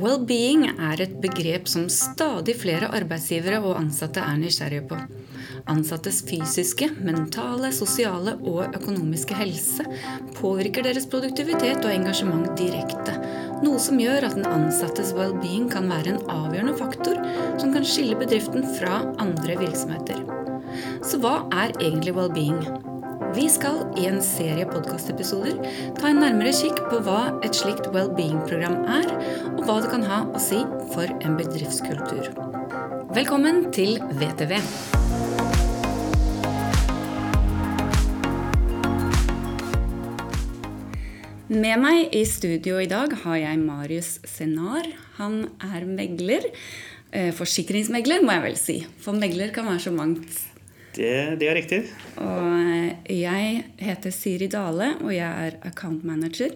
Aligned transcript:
Well-being 0.00 0.64
er 0.70 1.00
et 1.04 1.14
begrep 1.22 1.68
som 1.70 1.88
stadig 1.92 2.54
flere 2.60 2.88
arbeidsgivere 2.96 3.60
og 3.62 3.76
ansatte 3.80 4.22
er 4.24 4.38
nysgjerrige 4.40 4.86
på. 4.90 4.98
Ansattes 5.70 6.20
fysiske, 6.26 6.88
mentale, 7.06 7.70
sosiale 7.74 8.34
og 8.40 8.74
økonomiske 8.74 9.36
helse 9.38 9.86
påvirker 10.38 10.86
deres 10.86 11.06
produktivitet 11.10 11.84
og 11.84 11.92
engasjement 11.92 12.48
direkte, 12.58 13.14
noe 13.62 13.78
som 13.82 14.00
gjør 14.02 14.26
at 14.28 14.38
den 14.38 14.48
ansattes 14.48 15.12
well-being 15.18 15.68
kan 15.72 15.90
være 15.90 16.16
en 16.16 16.22
avgjørende 16.26 16.78
faktor 16.78 17.20
som 17.60 17.74
kan 17.74 17.86
skille 17.86 18.18
bedriften 18.18 18.66
fra 18.78 19.02
andre 19.22 19.58
virksomheter. 19.60 20.24
Så 21.04 21.20
hva 21.22 21.42
er 21.52 21.76
egentlig 21.78 22.16
well-being? 22.16 22.91
Vi 23.32 23.46
skal 23.48 23.78
i 23.96 24.02
en 24.10 24.18
serie 24.20 24.66
podkastepisoder 24.68 25.54
ta 25.96 26.10
en 26.10 26.18
nærmere 26.20 26.50
kikk 26.52 26.76
på 26.90 26.98
hva 27.06 27.38
et 27.46 27.56
slikt 27.56 27.86
well-being-program 27.94 28.82
er, 28.84 29.08
og 29.54 29.62
hva 29.64 29.78
det 29.80 29.88
kan 29.88 30.04
ha 30.04 30.18
å 30.28 30.42
si 30.42 30.58
for 30.92 31.08
en 31.24 31.38
bedriftskultur. 31.38 32.28
Velkommen 33.16 33.70
til 33.72 33.96
VTV. 34.20 34.52
Med 41.56 41.82
meg 41.86 42.12
i 42.12 42.26
studio 42.28 42.84
i 42.84 42.88
dag 42.92 43.16
har 43.24 43.40
jeg 43.46 43.64
Marius 43.64 44.18
Senar. 44.28 44.92
Han 45.16 45.46
er 45.72 45.88
megler. 45.88 46.52
Eh, 47.12 47.32
forsikringsmegler, 47.32 48.20
må 48.20 48.36
jeg 48.36 48.48
vel 48.50 48.64
si. 48.68 48.80
For 49.00 49.16
megler 49.16 49.56
kan 49.56 49.72
være 49.72 49.88
så 49.88 49.96
mangt. 49.96 50.51
Det, 50.92 51.12
det, 51.40 51.48
er 51.48 51.56
riktig. 51.56 51.80
Og 52.20 53.12
jeg 53.12 53.62
heter 53.80 54.12
Siri 54.14 54.48
Dale, 54.52 54.92
og 55.00 55.12
jeg 55.14 55.46
er 55.46 55.56
account 55.68 56.04
manager. 56.04 56.52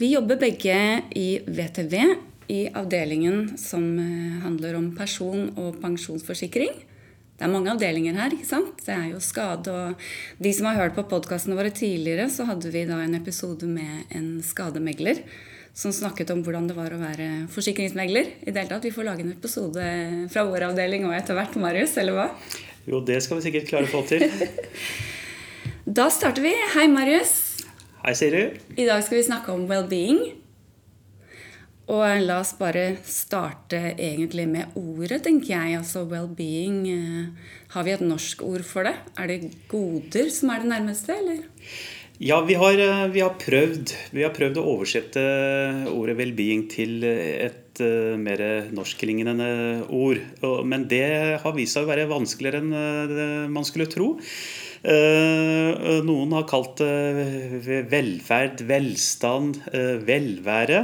Vi 0.00 0.10
jobber 0.14 0.40
begge 0.40 0.78
i 1.14 1.28
VTV, 1.46 1.94
i 2.50 2.60
avdelingen 2.78 3.56
som 3.58 3.86
eh, 3.98 4.36
handler 4.44 4.76
om 4.78 4.92
person- 4.94 5.50
og 5.58 5.80
pensjonsforsikring. 5.82 6.76
Det 7.36 7.44
er 7.44 7.52
mange 7.52 7.72
avdelinger 7.72 8.16
her. 8.16 8.32
ikke 8.32 8.48
sant? 8.48 8.78
Det 8.86 8.94
er 8.94 9.10
jo 9.10 9.20
skade 9.20 9.72
og 9.72 10.06
De 10.38 10.52
som 10.56 10.70
har 10.70 10.78
hørt 10.78 10.94
på 10.96 11.04
podkastene 11.10 11.58
våre 11.58 11.74
tidligere, 11.74 12.30
så 12.32 12.46
hadde 12.48 12.70
vi 12.72 12.86
da 12.88 13.02
en 13.02 13.18
episode 13.18 13.68
med 13.68 14.14
en 14.16 14.38
skademegler 14.46 15.20
som 15.76 15.92
snakket 15.92 16.30
om 16.32 16.40
hvordan 16.40 16.70
det 16.70 16.76
var 16.78 16.94
å 16.94 17.00
være 17.02 17.26
forsikringsmegler. 17.52 18.30
I 18.48 18.52
det 18.52 18.62
hele 18.62 18.70
tatt, 18.70 18.86
Vi 18.86 18.94
får 18.94 19.04
lage 19.04 19.26
en 19.26 19.34
episode 19.34 19.84
fra 20.32 20.46
vår 20.48 20.70
avdeling 20.70 21.04
og 21.04 21.12
etter 21.12 21.36
hvert, 21.36 21.58
Marius, 21.60 21.98
eller 22.00 22.16
hva? 22.16 22.30
Jo, 22.86 23.00
det 23.02 23.18
skal 23.24 23.40
vi 23.40 23.48
sikkert 23.48 23.66
klare 23.66 23.88
å 23.88 23.90
få 23.90 24.04
til. 24.06 24.22
da 25.98 26.06
starter 26.12 26.44
vi. 26.44 26.52
Hei, 26.76 26.86
Marius. 26.86 27.34
Hei, 28.04 28.12
Siri. 28.14 28.42
I 28.78 28.86
dag 28.86 29.02
skal 29.02 29.18
vi 29.18 29.24
snakke 29.26 29.50
om 29.50 29.64
well-being. 29.66 30.20
Og 31.90 32.22
la 32.22 32.38
oss 32.42 32.52
bare 32.58 32.96
starte 33.06 33.80
egentlig 33.94 34.46
med 34.50 34.78
ordet, 34.78 35.24
tenker 35.26 35.56
jeg. 35.56 35.80
Altså 35.80 36.04
well-being. 36.06 36.80
Eh, 36.94 37.52
har 37.74 37.86
vi 37.86 37.94
et 37.96 38.06
norsk 38.06 38.46
ord 38.46 38.62
for 38.66 38.86
det? 38.86 38.94
Er 39.18 39.30
det 39.32 39.40
goder 39.70 40.30
som 40.34 40.54
er 40.54 40.62
det 40.62 40.70
nærmeste, 40.76 41.18
eller? 41.18 41.42
Ja, 42.22 42.38
vi 42.46 42.54
har, 42.54 42.78
eh, 42.78 43.06
vi 43.10 43.26
har, 43.26 43.34
prøvd, 43.34 43.96
vi 44.14 44.22
har 44.22 44.34
prøvd 44.34 44.62
å 44.62 44.68
oversette 44.76 45.26
ordet 45.90 46.18
well-being 46.22 46.68
til 46.70 47.02
et 47.02 47.65
uh, 47.82 48.14
mer 48.20 48.42
norsklingende 48.74 49.48
ord. 49.92 50.22
Men 50.66 50.86
det 50.90 51.40
har 51.42 51.56
vist 51.56 51.76
seg 51.76 51.86
å 51.86 51.90
være 51.90 52.08
vanskeligere 52.10 52.62
enn 52.62 52.72
uh, 52.72 53.50
man 53.52 53.66
skulle 53.66 53.88
tro. 53.90 54.14
Uh, 54.86 56.02
noen 56.06 56.34
har 56.36 56.46
kalt 56.46 56.78
det 56.82 57.82
velferd, 57.90 58.62
velstand, 58.68 59.60
velvære. 60.06 60.82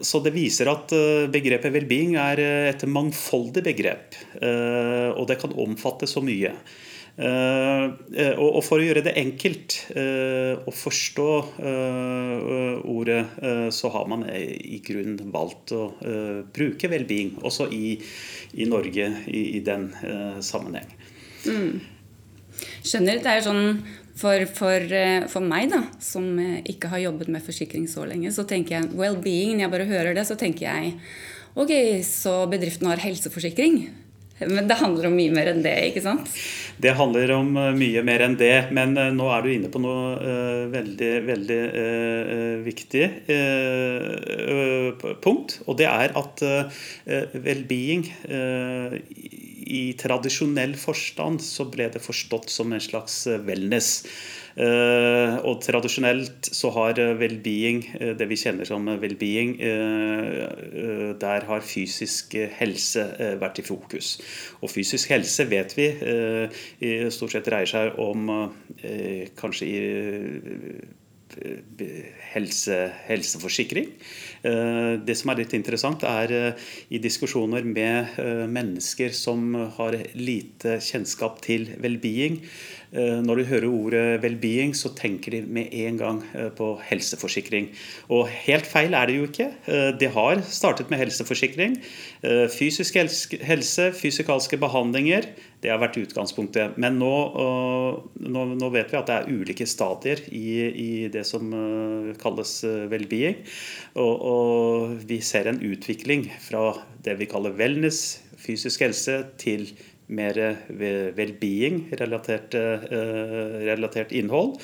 Så 0.00 0.20
det 0.24 0.32
viser 0.34 0.70
at 0.72 0.94
begrepet 1.30 1.74
well-being 1.74 2.16
er 2.18 2.40
et 2.72 2.84
mangfoldig 2.88 3.62
begrep. 3.66 4.16
Og 4.40 5.24
det 5.30 5.38
kan 5.42 5.54
omfatte 5.62 6.08
så 6.10 6.24
mye. 6.24 6.54
Eh, 7.18 7.84
eh, 8.14 8.36
og 8.38 8.60
for 8.62 8.78
å 8.78 8.84
gjøre 8.84 9.02
det 9.02 9.16
enkelt 9.18 9.74
eh, 9.98 10.54
å 10.54 10.70
forstå 10.70 11.30
ordet, 12.88 13.20
så 13.74 13.90
har 13.92 14.06
man 14.10 14.24
i 14.30 14.78
grunnen 14.84 15.32
valgt 15.34 15.72
å 15.74 15.88
bruke 16.54 16.90
well-being, 16.90 17.34
også 17.46 17.68
i, 17.74 17.96
i 18.54 18.66
Norge 18.70 19.08
i, 19.26 19.42
i 19.58 19.62
den 19.64 19.88
sammenheng. 20.44 20.88
Mm. 21.46 21.80
Skjønner. 22.86 23.20
Det 23.22 23.32
er 23.32 23.44
sånn 23.44 23.80
for, 24.18 24.44
for, 24.54 24.94
for, 25.30 25.44
meg, 25.44 25.68
da, 25.74 25.82
som 26.02 26.30
ikke 26.38 26.90
har 26.94 27.04
jobbet 27.08 27.30
med 27.34 27.44
forsikring 27.44 27.86
så 27.90 28.06
lenge, 28.08 28.32
så 28.34 28.46
tenker 28.48 28.78
jeg 28.78 28.92
well-being. 28.98 29.56
Når 29.56 29.66
jeg 29.66 29.74
bare 29.74 29.90
hører 29.90 30.18
det, 30.18 30.26
så 30.28 30.38
tenker 30.38 30.68
jeg 30.68 30.94
ok, 31.58 31.74
så 32.06 32.40
bedriften 32.50 32.90
har 32.90 33.02
helseforsikring. 33.02 33.82
Men 34.46 34.68
det 34.70 34.78
handler 34.78 35.08
om 35.08 35.16
mye 35.18 35.34
mer 35.34 35.50
enn 35.50 35.64
det, 35.64 35.74
ikke 35.90 36.04
sant? 36.04 36.30
Det 36.78 36.94
handler 36.94 37.32
om 37.34 37.56
eh, 37.58 37.72
mye 37.74 38.04
mer 38.06 38.22
enn 38.22 38.36
det. 38.38 38.68
Men 38.74 38.94
uh, 38.98 39.08
nå 39.14 39.26
er 39.34 39.44
du 39.44 39.50
inne 39.52 39.70
på 39.72 39.82
noe 39.82 40.14
uh, 40.18 40.64
veldig, 40.70 41.12
veldig 41.26 41.60
uh, 41.74 42.54
viktig 42.66 43.04
punkt. 45.24 45.58
Og 45.66 45.78
det 45.78 45.86
er 45.88 46.12
at 46.18 46.42
well-being 47.08 48.04
i 49.68 49.82
tradisjonell 50.00 50.74
forstand 50.78 51.42
så 51.44 51.66
ble 51.70 51.88
det 51.94 52.02
forstått 52.02 52.52
som 52.52 52.72
en 52.74 52.82
slags 52.82 53.20
wellness. 53.46 54.02
Eh, 54.58 55.36
og 55.46 55.60
tradisjonelt 55.62 56.48
så 56.50 56.72
har 56.74 56.98
eh, 56.98 57.12
well-being, 57.20 57.84
eh, 58.00 58.14
det 58.18 58.26
vi 58.26 58.38
kjenner 58.40 58.66
som 58.66 58.88
well-being, 58.90 59.54
der 61.18 61.46
har 61.46 61.64
fysisk 61.66 62.34
helse 62.58 63.04
vært 63.40 63.60
i 63.62 63.66
fokus. 63.66 64.16
Og 64.62 64.70
fysisk 64.72 65.10
helse 65.14 65.46
vet 65.50 65.74
vi 65.78 65.88
stort 67.14 67.34
sett 67.34 67.46
dreier 67.46 67.68
seg 67.68 67.98
om 68.02 68.30
kanskje 69.38 69.68
i 69.68 69.78
helse, 72.32 72.78
helseforsikring. 73.08 73.90
Det 75.04 75.16
som 75.18 75.32
er 75.32 75.42
litt 75.42 75.56
interessant, 75.58 76.06
er 76.06 76.54
i 76.88 77.02
diskusjoner 77.02 77.66
med 77.66 78.18
mennesker 78.54 79.14
som 79.16 79.54
har 79.78 79.98
lite 80.14 80.78
kjennskap 80.84 81.42
til 81.44 81.68
well-being, 81.82 82.42
når 82.96 83.40
de 83.40 83.44
hører 83.50 83.68
ordet 83.68 84.20
well-being, 84.22 84.72
så 84.76 84.88
tenker 84.96 85.34
de 85.34 85.42
med 85.44 85.74
en 85.76 85.98
gang 86.00 86.20
eh, 86.32 86.48
på 86.54 86.70
helseforsikring. 86.88 87.68
Og 88.08 88.30
helt 88.46 88.68
feil 88.68 88.96
er 88.96 89.10
det 89.10 89.18
jo 89.18 89.26
ikke. 89.28 89.48
Eh, 89.68 89.90
de 90.00 90.08
har 90.14 90.40
startet 90.48 90.88
med 90.90 91.02
helseforsikring. 91.02 91.76
Fysisk 92.50 92.96
helse, 93.46 93.84
fysikalske 93.94 94.58
behandlinger, 94.58 95.28
det 95.62 95.70
har 95.70 95.78
vært 95.78 96.00
utgangspunktet. 96.00 96.74
Men 96.80 96.96
nå, 96.98 97.12
nå 98.18 98.70
vet 98.74 98.90
vi 98.90 98.98
at 98.98 99.06
det 99.10 99.18
er 99.18 99.28
ulike 99.30 99.66
stadier 99.70 100.24
i, 100.34 100.48
i 100.66 100.90
det 101.12 101.22
som 101.28 101.52
kalles 102.18 102.56
well-being. 102.90 103.38
Og, 103.94 104.14
og 104.32 104.96
vi 105.06 105.20
ser 105.22 105.50
en 105.50 105.60
utvikling 105.62 106.26
fra 106.42 106.72
det 107.06 107.18
vi 107.20 107.30
kaller 107.30 107.54
wellness, 107.58 108.18
fysisk 108.38 108.82
helse, 108.86 109.20
til 109.38 109.68
mer 110.08 110.38
well-being-relatert 111.16 112.54
eh, 112.56 112.84
relatert 113.68 114.12
innhold. 114.16 114.56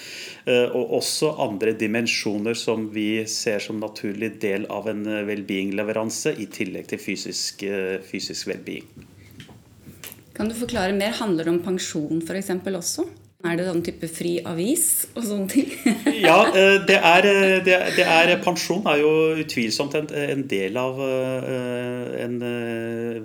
Eh, 0.49 0.69
og 0.73 0.95
også 1.01 1.35
andre 1.45 1.75
dimensjoner 1.79 2.57
som 2.59 2.89
vi 2.95 3.27
ser 3.31 3.61
som 3.65 3.81
naturlig 3.83 4.35
del 4.45 4.67
av 4.73 4.89
en 4.91 5.05
eh, 5.07 5.25
well-being-leveranse, 5.29 6.35
i 6.41 6.49
tillegg 6.51 6.89
til 6.91 7.01
fysisk, 7.03 7.67
fysisk 8.09 8.49
well-being. 8.51 8.89
Kan 10.35 10.49
du 10.51 10.57
forklare 10.59 10.97
mer? 10.97 11.15
Handler 11.21 11.47
det 11.47 11.53
om 11.53 11.63
pensjon 11.63 12.25
f.eks. 12.25 12.51
også? 12.75 13.07
Er 13.45 13.59
det 13.59 13.67
sånn 13.69 13.83
type 13.85 14.09
fri 14.09 14.39
avis 14.49 14.85
og 15.13 15.25
sånne 15.27 15.49
ting? 15.53 15.67
ja, 16.27 16.39
eh, 16.57 16.79
det 16.89 16.97
er, 16.97 17.27
eh, 17.29 17.57
det, 17.65 17.77
det 17.99 18.07
er, 18.09 18.31
Pensjon 18.45 18.87
er 18.89 19.03
jo 19.03 19.11
utvilsomt 19.43 19.97
en, 19.99 20.09
en 20.17 20.45
del 20.49 20.79
av 20.81 21.01
eh, 21.05 22.15
en 22.25 22.39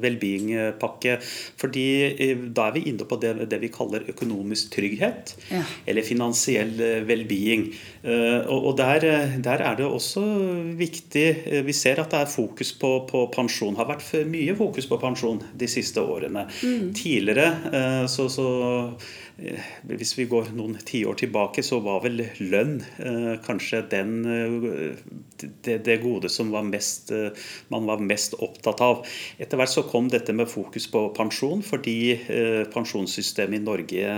well-being-pakke. 0.03 1.15
Fordi 1.59 1.85
da 2.51 2.67
er 2.67 2.75
vi 2.75 2.83
inne 2.91 3.07
på 3.07 3.19
det, 3.21 3.31
det 3.51 3.61
vi 3.63 3.71
kaller 3.71 4.09
økonomisk 4.11 4.73
trygghet. 4.75 5.37
Ja. 5.53 5.63
Eller 5.87 6.07
finansiell 6.07 6.75
well-being. 7.07 7.69
Og, 8.49 8.73
der, 8.79 9.03
der, 9.43 9.63
er 9.63 9.75
det 9.75 9.83
også 9.83 10.21
viktig 10.79 11.25
Vi 11.67 11.73
ser 11.75 11.99
at 11.99 12.13
det 12.13 12.21
er 12.23 12.31
fokus 12.31 12.71
på, 12.79 12.91
på 13.09 13.25
pensjon. 13.33 13.75
har 13.79 13.89
vært 13.89 14.07
mye 14.27 14.55
fokus 14.55 14.87
på 14.87 14.99
pensjon 15.01 15.41
de 15.59 15.67
siste 15.67 16.03
årene. 16.03 16.45
Mm. 16.63 16.93
Tidligere 16.95 18.07
så, 18.07 18.29
så 18.31 18.47
Eh, 18.89 19.28
hvis 19.89 20.13
vi 20.17 20.25
går 20.29 20.51
noen 20.55 20.77
tiår 20.85 21.17
tilbake, 21.21 21.63
så 21.65 21.79
var 21.83 22.03
vel 22.03 22.23
lønn 22.39 22.79
eh, 23.01 23.33
kanskje 23.45 23.81
den, 23.91 24.13
eh, 24.27 25.01
det, 25.65 25.79
det, 25.87 25.97
gode 26.03 26.31
som 26.31 26.51
var 26.53 26.67
mest, 26.67 27.13
man 27.73 27.89
var 27.89 28.03
mest 28.03 28.37
opptatt 28.39 28.83
av. 28.83 29.03
Etter 29.39 29.59
hvert 29.59 29.73
så 29.73 29.85
kom 29.87 30.09
dette 30.11 30.35
med 30.35 30.51
fokus 30.51 30.89
på 30.91 31.07
pensjon, 31.17 31.63
fordi 31.65 31.97
pensjonssystemet 32.73 33.59
i 33.59 33.63
Norge 33.63 34.15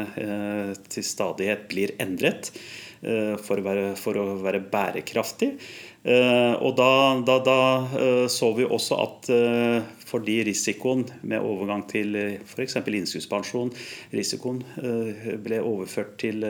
til 0.92 1.06
stadighet 1.06 1.68
blir 1.72 1.94
endret. 2.02 2.52
For 3.02 3.58
å 3.58 3.66
være, 3.66 3.86
for 3.98 4.18
å 4.22 4.26
være 4.44 4.62
bærekraftig. 4.72 5.56
Og 6.02 6.72
da, 6.78 6.92
da, 7.26 7.36
da, 7.46 7.58
så 8.30 8.52
vi 8.58 8.66
også 8.66 8.98
at 9.04 9.30
fordi 10.10 10.40
risikoen 10.48 11.06
med 11.30 11.46
overgang 11.46 11.84
til 11.90 12.18
f.eks. 12.42 12.80
innskuddspensjon, 12.82 13.70
risikoen 14.14 14.64
ble 15.46 15.62
overført 15.62 16.18
til 16.24 16.42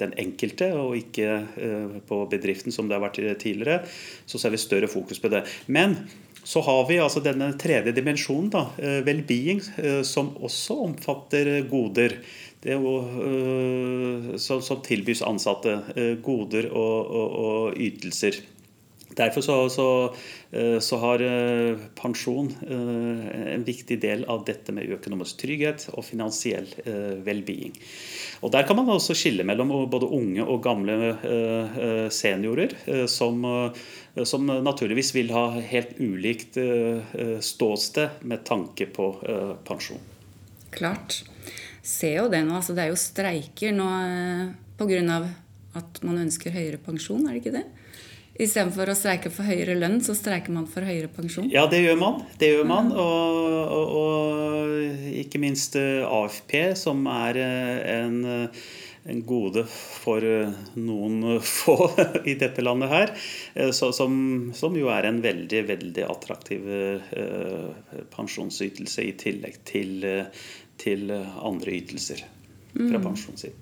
den 0.00 0.14
enkelte 0.14 0.70
og 0.78 0.96
ikke 1.00 2.00
på 2.06 2.22
bedriften 2.30 2.74
som 2.74 2.88
det 2.88 2.98
har 2.98 3.04
vært 3.04 3.22
tidligere, 3.42 3.82
så 4.30 4.38
ser 4.38 4.54
vi 4.54 4.62
større 4.62 4.90
fokus 4.90 5.22
på 5.22 5.32
det. 5.32 5.42
Men 5.66 5.98
så 6.46 6.62
har 6.64 6.86
vi 6.88 7.00
altså 7.02 7.20
denne 7.20 7.50
tredje 7.60 7.92
dimensjonen, 7.92 8.48
da, 8.54 8.62
well-being, 9.04 9.60
som 10.06 10.32
også 10.40 10.78
omfatter 10.86 11.58
goder 11.68 12.16
jo, 12.62 12.96
uh, 13.00 14.36
som, 14.36 14.62
som, 14.62 14.80
tilbys 14.84 15.22
ansatte. 15.22 15.80
Uh, 15.96 16.16
goder 16.20 16.70
og, 16.72 17.06
og, 17.06 17.36
og, 17.44 17.78
ytelser. 17.80 18.42
Derfor 19.16 19.42
så, 19.42 19.56
så, 19.72 19.86
uh, 20.54 20.76
så 20.80 20.98
har 21.02 21.24
pensjon 21.98 22.52
en 22.62 23.64
viktig 23.66 23.96
del 24.00 24.22
av 24.30 24.44
dette 24.46 24.72
med 24.76 24.92
økonomisk 24.92 25.40
trygghet 25.40 25.88
og 25.94 26.04
finansiell 26.06 26.68
well-being. 27.26 27.74
Og 28.44 28.52
Der 28.52 28.64
kan 28.68 28.78
man 28.78 28.88
også 28.88 29.16
skille 29.18 29.44
mellom 29.44 29.72
både 29.90 30.08
unge 30.16 30.44
og 30.44 30.62
gamle 30.64 32.08
seniorer, 32.14 32.72
som, 33.10 33.42
som 34.24 34.46
naturligvis 34.48 35.12
vil 35.12 35.34
ha 35.34 35.60
helt 35.60 35.98
ulikt 36.00 36.56
ståsted 37.44 38.24
med 38.24 38.46
tanke 38.48 38.88
på 38.94 39.10
pensjon. 39.68 40.00
Klart 40.72 41.20
ser 41.82 42.18
jo 42.20 42.28
det 42.32 42.42
nå. 42.46 42.56
Altså, 42.58 42.76
det 42.76 42.84
er 42.84 42.92
jo 42.92 43.00
streiker 43.00 43.76
nå 43.76 43.90
eh, 44.06 44.48
pga. 44.80 45.20
at 45.78 46.02
man 46.02 46.24
ønsker 46.24 46.54
høyere 46.54 46.80
pensjon, 46.82 47.26
er 47.26 47.36
det 47.36 47.44
ikke 47.44 47.58
det? 47.60 47.66
Istedenfor 48.40 48.88
å 48.88 48.96
streike 48.96 49.28
for 49.32 49.44
høyere 49.44 49.76
lønn, 49.76 49.98
så 50.00 50.14
streiker 50.16 50.54
man 50.54 50.68
for 50.70 50.86
høyere 50.86 51.10
pensjon? 51.12 51.50
Ja, 51.52 51.66
det 51.68 51.82
gjør 51.82 51.98
man. 52.00 52.22
Det 52.40 52.54
gjør 52.54 52.68
man. 52.68 52.92
Og, 52.96 53.48
og, 53.76 53.96
og 54.00 55.18
ikke 55.20 55.42
minst 55.42 55.76
eh, 55.76 56.06
AFP, 56.06 56.54
som 56.78 57.04
er 57.12 57.36
eh, 57.36 57.82
en, 57.98 58.48
en 59.12 59.20
gode 59.28 59.66
for 59.68 60.24
noen 60.80 61.36
få 61.60 61.76
i 62.24 62.38
dette 62.40 62.64
landet 62.64 62.94
her. 62.94 63.12
Så, 63.76 63.90
som, 63.92 64.14
som, 64.56 64.78
jo 64.78 64.88
er 64.94 65.10
en 65.10 65.20
veldig, 65.20 65.62
veldig 65.74 66.08
attraktiv 66.08 66.64
pensjonsytelse 68.16 69.04
i 69.04 69.14
tillegg 69.20 69.60
til 69.68 70.08
til 70.80 71.10
eh, 71.14 71.38
andre 71.46 71.76
ytelser 71.78 72.24
fra 72.74 73.00
mm. 73.02 73.16
sin. 73.36 73.54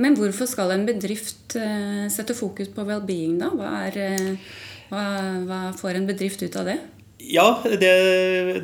Men 0.00 0.16
hvorfor 0.18 0.48
skal 0.48 0.74
en 0.74 0.86
bedrift 0.88 1.56
eh, 1.60 2.08
sette 2.12 2.36
fokus 2.36 2.72
på 2.72 2.84
well-being, 2.88 3.38
da? 3.40 3.52
Hva, 3.56 3.70
er, 3.88 4.00
eh, 4.06 4.56
hva, 4.92 5.04
hva, 5.48 5.62
får 5.78 6.00
en 6.00 6.10
bedrift 6.10 6.44
ut 6.44 6.58
av 6.60 6.68
det? 6.68 6.80
Ja, 7.22 7.46
det, 7.62 7.92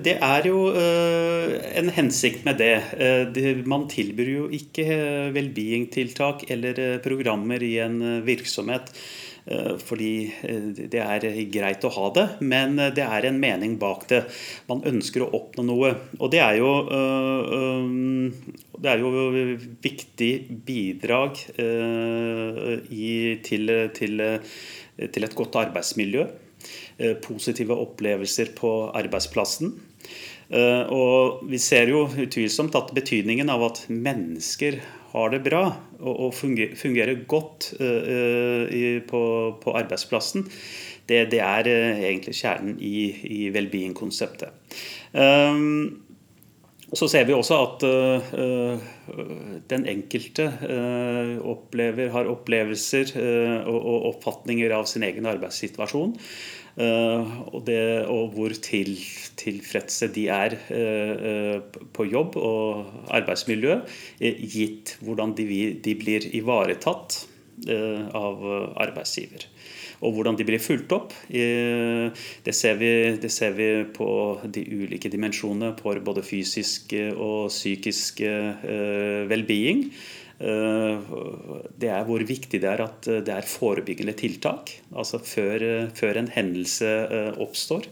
det 0.02 0.16
er 0.18 0.46
jo 0.48 0.64
en 0.74 1.92
hensikt 1.94 2.42
med 2.42 2.58
det. 2.58 3.62
man 3.70 3.84
tilbyr 3.86 4.30
jo 4.32 4.48
ikke 4.50 4.88
well-being-tiltak 5.30 6.42
eller 6.50 6.98
programmer 7.04 7.62
i 7.62 7.76
en 7.84 8.00
virksomhet 8.26 8.90
fordi 9.80 10.28
eh, 10.44 10.66
det 10.92 11.00
er 11.00 11.24
greit 11.52 11.84
å 11.86 11.92
ha 11.94 12.08
det, 12.16 12.24
men 12.44 12.76
eh, 12.78 12.92
det 12.94 13.04
er 13.06 13.28
en 13.28 13.38
mening 13.40 13.78
bak 13.80 14.04
det. 14.10 14.22
Man 14.68 14.82
ønsker 14.88 15.24
å 15.24 15.30
oppnå 15.38 15.64
noe. 15.68 15.94
Og 16.18 16.32
det 16.32 16.42
er 16.44 16.58
jo, 16.60 16.72
det 18.78 18.90
er 18.92 19.00
jo 19.02 19.12
viktig 19.84 20.30
bidrag 20.66 21.40
i, 21.56 23.12
til, 23.46 23.72
til, 23.96 24.24
til 24.98 25.28
et 25.28 25.38
godt 25.38 25.58
arbeidsmiljø. 25.62 26.26
Positive 27.24 27.76
opplevelser 27.78 28.52
på 28.58 28.72
arbeidsplassen. 28.98 29.72
Og 30.50 31.42
vi 31.48 31.60
ser 31.62 31.92
jo 31.92 32.06
utvilsomt 32.08 32.76
at 32.78 32.92
betydningen 32.96 33.52
av 33.52 33.68
at 33.68 33.84
mennesker 33.92 34.80
har 35.12 35.31
det 35.32 35.44
bra 35.46 35.62
og 35.99 36.34
fungerer 36.37 37.25
godt 37.31 37.72
eh, 37.81 38.99
på, 39.08 39.22
på 39.62 39.76
arbeidsplassen, 39.78 40.46
det, 41.08 41.40
er 41.40 41.70
eh, 41.70 42.02
egentlig 42.10 42.37
kjernen 42.37 42.76
i, 42.84 43.08
i 43.25 43.40
well-being-konseptet. 43.55 44.52
Um, 45.12 46.05
så 46.93 47.08
ser 47.08 47.26
vi 47.28 47.34
også 47.37 47.56
at 47.60 47.82
den 49.69 49.82
enkelte 49.93 50.46
opplever, 51.44 52.08
har 52.14 52.31
opplevelser 52.32 53.11
og, 53.69 53.99
oppfatninger 54.14 54.72
av 54.72 54.87
sin 54.88 55.04
egen 55.04 55.28
arbeidssituasjon. 55.28 56.14
Og, 56.78 57.62
det, 57.66 57.80
og, 58.06 58.28
hvor 58.36 58.52
til, 58.62 58.92
tilfredse 59.40 60.06
de 60.14 60.28
er 60.30 60.54
på 61.90 62.06
jobb 62.06 62.36
og 62.38 63.08
arbeidsmiljø, 63.19 63.80
gitt 64.22 64.94
hvordan 65.02 65.34
de, 65.34 65.48
de 65.82 65.96
blir 65.98 66.28
ivaretatt 66.38 67.19
av 68.14 68.46
arbeidsgiver 68.78 69.48
og 70.04 70.14
hvordan 70.14 70.36
de 70.38 70.46
blir 70.46 70.62
fulgt 70.62 70.92
opp. 70.94 71.14
Det 71.28 72.54
ser 72.54 72.78
vi, 72.78 72.92
det 73.19 73.30
ser 73.34 73.56
vi 73.58 73.69
på 73.94 74.10
de 74.44 74.62
ulike 74.62 75.10
dimensjonene 75.10 75.75
på 75.78 75.96
både 76.04 76.22
fysisk 76.26 76.94
og 77.16 77.50
psykisk 77.50 78.22
eh, 78.26 79.26
well-being. 79.30 79.88
Eh, 79.88 80.27
det 80.38 81.88
er 81.90 82.05
hvor 82.06 82.23
viktig 82.23 82.61
det 82.62 82.69
er 82.70 82.85
at 82.85 83.08
det 83.26 83.32
er 83.35 83.49
forebyggende 83.50 84.12
tiltak, 84.14 84.70
altså 84.94 85.19
før, 85.19 85.64
før 85.99 86.20
en 86.20 86.31
hendelse 86.31 86.87
eh, 86.87 87.40
oppstår. 87.43 87.88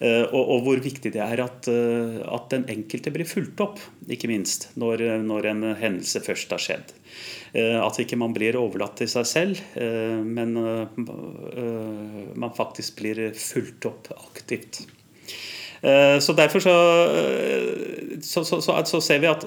Og, 0.00 0.38
og, 0.38 0.62
hvor 0.64 0.80
viktig 0.80 1.10
det 1.12 1.20
er 1.20 1.42
at, 1.44 1.66
at, 1.68 2.46
den 2.54 2.62
enkelte 2.72 3.10
blir 3.12 3.28
fulgt 3.28 3.60
opp, 3.60 3.82
ikke 4.08 4.30
minst, 4.30 4.70
når, 4.80 5.02
når 5.26 5.50
en 5.50 5.66
hendelse 5.76 6.22
først 6.24 6.54
har 6.54 6.62
skjedd. 6.62 6.94
Eh, 7.52 7.76
at 7.82 7.98
ikke 7.98 8.18
man 8.20 8.34
blir 8.34 8.58
overlatt 8.58 9.00
til 9.00 9.10
seg 9.10 9.26
selv, 9.26 9.62
eh, 9.74 10.20
men 10.22 10.54
eh, 10.60 12.30
man 12.38 12.54
faktisk 12.56 13.00
blir 13.00 13.30
fulgt 13.34 13.88
opp 13.90 14.12
aktivt. 14.14 14.84
Så 15.80 16.34
Derfor 16.36 16.60
så, 16.60 16.72
så, 18.20 18.42
så, 18.44 18.74
så, 18.84 18.98
ser 19.00 19.22
vi 19.22 19.28
at 19.30 19.46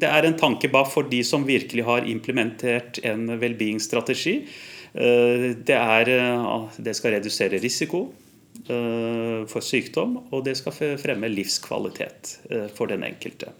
det 0.00 0.08
er 0.08 0.24
en 0.24 0.38
tanke 0.40 0.70
bak 0.72 0.88
for 0.88 1.04
de 1.10 1.18
som 1.26 1.44
virkelig 1.44 1.84
har 1.84 2.08
implementert 2.08 2.96
en 3.04 3.26
well-being-strategi. 3.34 4.38
Det, 4.96 5.76
det 6.80 6.94
skal 6.96 7.18
redusere 7.18 7.60
risiko 7.60 8.06
for 8.64 9.60
sykdom, 9.60 10.16
og 10.32 10.46
det 10.48 10.56
skal 10.62 10.96
fremme 11.02 11.28
livskvalitet 11.28 12.38
for 12.72 12.88
den 12.88 13.04
enkelte. 13.04 13.52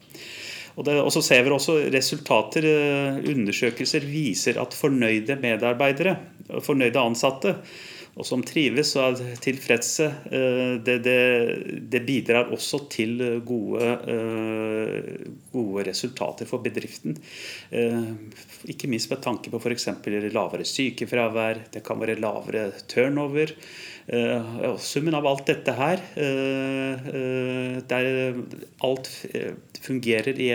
Og, 0.80 0.86
det, 0.86 0.96
og 1.02 1.10
så 1.12 1.22
ser 1.24 1.44
vi 1.44 1.52
også 1.52 1.76
resultater, 1.92 2.66
eh, 2.66 3.20
undersøkelser 3.32 4.06
viser 4.08 4.60
at 4.62 4.76
fornøyde 4.76 5.36
medarbeidere, 5.42 6.16
fornøyde 6.64 7.02
ansatte, 7.02 7.56
og 8.18 8.26
som 8.26 8.42
trives 8.44 8.90
og 8.98 9.20
er 9.22 9.36
tilfredse, 9.42 10.08
eh, 10.34 10.72
det, 10.82 10.96
det, 11.04 11.20
det 11.92 12.00
bidrar 12.06 12.50
også 12.50 12.82
til 12.90 13.14
gode, 13.46 13.86
eh, 14.10 15.28
gode, 15.52 15.84
resultater 15.86 16.48
for 16.48 16.62
bedriften. 16.64 17.16
Ikke 18.70 18.90
minst 18.90 19.10
med 19.10 19.22
tanke 19.24 19.50
på 19.52 19.60
f.eks. 19.60 19.86
lavere 20.34 20.66
sykefravær, 20.66 21.62
det 21.72 21.82
kan 21.86 22.00
være 22.00 22.18
lavere 22.20 22.66
turnover. 22.90 23.54
Summen 24.82 25.16
av 25.16 25.26
alt 25.30 25.46
dette 25.48 25.74
her, 25.78 26.02
der 27.92 28.08
alt 28.86 29.10
fungerer 29.80 30.40
i, 30.40 30.50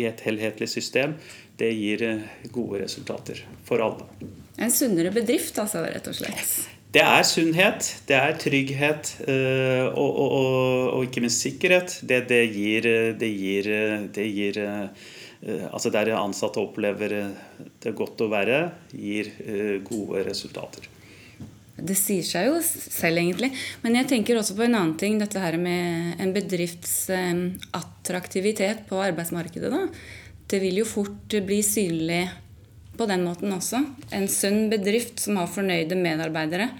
i 0.00 0.08
et 0.10 0.26
helhetlig 0.26 0.70
system, 0.72 1.16
det 1.60 1.72
gir 1.76 2.06
gode 2.52 2.84
resultater 2.84 3.44
for 3.68 3.84
alle. 3.84 4.08
En 4.60 4.72
sunnere 4.72 5.12
bedrift, 5.14 5.56
altså, 5.58 5.86
rett 5.88 6.10
og 6.10 6.16
slett. 6.16 6.52
Det 6.90 7.02
er 7.06 7.22
sunnhet, 7.22 7.86
det 8.08 8.16
er 8.18 8.38
trygghet 8.40 9.12
eh, 9.30 9.86
og, 9.86 10.08
og, 10.10 10.32
og, 10.34 10.86
og 10.96 11.04
ikke 11.06 11.22
minst 11.22 11.44
sikkerhet. 11.44 12.00
Det, 12.02 12.24
det 12.32 12.40
gir, 12.50 12.88
det 13.20 13.30
gir, 13.30 13.68
det 14.10 14.26
gir 14.26 14.58
eh, 14.64 15.08
Altså 15.70 15.88
der 15.88 16.10
ansatte 16.18 16.60
opplever 16.60 17.14
det 17.80 17.92
godt 17.96 18.20
å 18.20 18.26
være, 18.28 18.58
gir 18.92 19.30
eh, 19.46 19.76
gode 19.86 20.26
resultater. 20.26 20.90
Det 21.80 21.96
sier 21.96 22.26
seg 22.26 22.50
jo 22.50 22.58
selv, 22.60 23.22
egentlig. 23.22 23.54
Men 23.80 23.96
jeg 23.96 24.10
tenker 24.10 24.36
også 24.36 24.58
på 24.58 24.66
en 24.66 24.74
annen 24.74 24.98
ting. 25.00 25.16
Dette 25.22 25.40
her 25.40 25.56
med 25.62 26.20
en 26.20 26.34
bedrifts 26.34 27.06
attraktivitet 27.72 28.82
på 28.90 29.00
arbeidsmarkedet. 29.00 29.70
Da. 29.72 29.86
Det 30.50 30.60
vil 30.60 30.82
jo 30.82 30.90
fort 30.90 31.38
bli 31.46 31.62
synlig 31.64 32.24
på 32.96 33.06
den 33.08 33.24
måten 33.24 33.52
også. 33.54 33.82
En 34.14 34.28
sunn 34.28 34.68
bedrift 34.72 35.20
som 35.22 35.38
har 35.40 35.50
fornøyde 35.50 35.98
medarbeidere. 35.98 36.70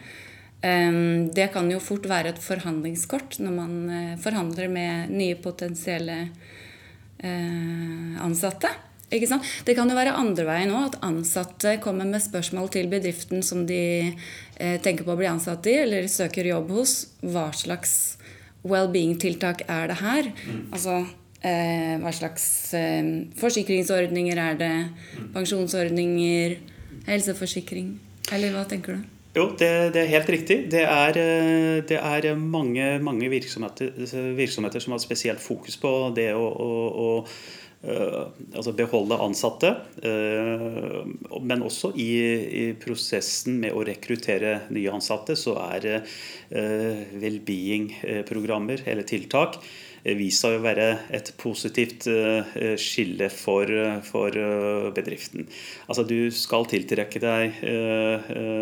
Ehm, 0.62 1.30
det 1.34 1.48
kan 1.54 1.70
jo 1.72 1.80
fort 1.80 2.06
være 2.08 2.34
et 2.34 2.42
forhandlingskort 2.42 3.38
når 3.40 3.54
man 3.54 3.74
eh, 3.88 4.16
forhandler 4.20 4.68
med 4.68 5.12
nye 5.14 5.38
potensielle 5.40 6.18
eh, 7.18 8.14
ansatte. 8.20 8.72
Ikke 9.10 9.26
sant? 9.26 9.46
Det 9.66 9.74
kan 9.74 9.90
jo 9.90 9.96
være 9.98 10.14
andre 10.14 10.44
veien 10.46 10.70
òg, 10.70 10.92
at 10.92 11.00
ansatte 11.06 11.78
kommer 11.82 12.06
med 12.06 12.22
spørsmål 12.22 12.68
til 12.70 12.90
bedriften 12.92 13.42
som 13.42 13.64
de 13.66 13.82
eh, 14.12 14.76
tenker 14.84 15.06
på 15.06 15.16
å 15.16 15.18
bli 15.18 15.30
ansatt 15.30 15.66
i, 15.66 15.80
eller 15.82 16.06
søker 16.12 16.46
jobb 16.52 16.70
hos. 16.76 16.94
Hva 17.24 17.48
slags 17.56 17.96
well-being-tiltak 18.62 19.64
er 19.66 19.90
det 19.90 19.98
her? 20.02 20.30
Mm. 20.44 20.62
Altså, 20.76 21.00
hva 21.40 22.10
slags 22.12 22.44
eh, 22.76 23.06
forsikringsordninger 23.40 24.40
er 24.40 24.58
det? 24.60 24.74
Mm. 25.16 25.30
Pensjonsordninger? 25.38 26.58
Helseforsikring? 27.06 27.94
Eller 28.34 28.52
hva 28.52 28.66
tenker 28.68 28.98
du? 28.98 29.06
Jo, 29.32 29.46
det, 29.56 29.70
det, 29.94 30.02
er 30.02 30.12
helt 30.18 30.28
riktig. 30.34 30.58
Det 30.72 30.82
er, 30.84 31.16
eh, 31.16 31.78
det 31.86 31.96
er 31.96 32.34
mange, 32.36 32.98
mange 33.00 33.30
virksomheter, 33.32 33.94
virksomheter, 34.36 34.84
som 34.84 34.96
har 34.96 35.00
spesielt 35.00 35.40
fokus 35.40 35.80
på 35.80 35.94
det 36.16 36.32
å, 36.36 36.44
å, 36.44 36.70
å 36.90 37.10
altså 37.80 38.74
beholde 38.76 39.16
ansatte. 39.24 39.70
Men 40.04 41.62
også 41.64 41.94
i, 41.96 42.10
i, 42.60 42.64
prosessen 42.76 43.56
med 43.62 43.72
å 43.72 43.86
rekruttere 43.88 44.66
nye 44.76 44.92
ansatte, 44.92 45.32
så 45.32 45.54
er 45.62 45.86
uh, 45.96 47.00
well-being-programmer 47.22 48.84
eller 48.84 49.08
tiltak 49.08 49.56
Eh, 49.62 49.89
vist 50.04 50.40
seg 50.40 50.56
å 50.56 50.62
være 50.64 50.86
et 51.12 51.30
positivt 51.40 52.06
eh, 52.10 52.74
skille 52.80 53.28
for, 53.32 53.68
for 54.06 54.36
eh, 54.36 54.88
bedriften. 54.96 55.46
Altså 55.90 56.06
Du 56.08 56.30
skal 56.34 56.66
tiltrekke 56.70 57.20
deg 57.20 57.60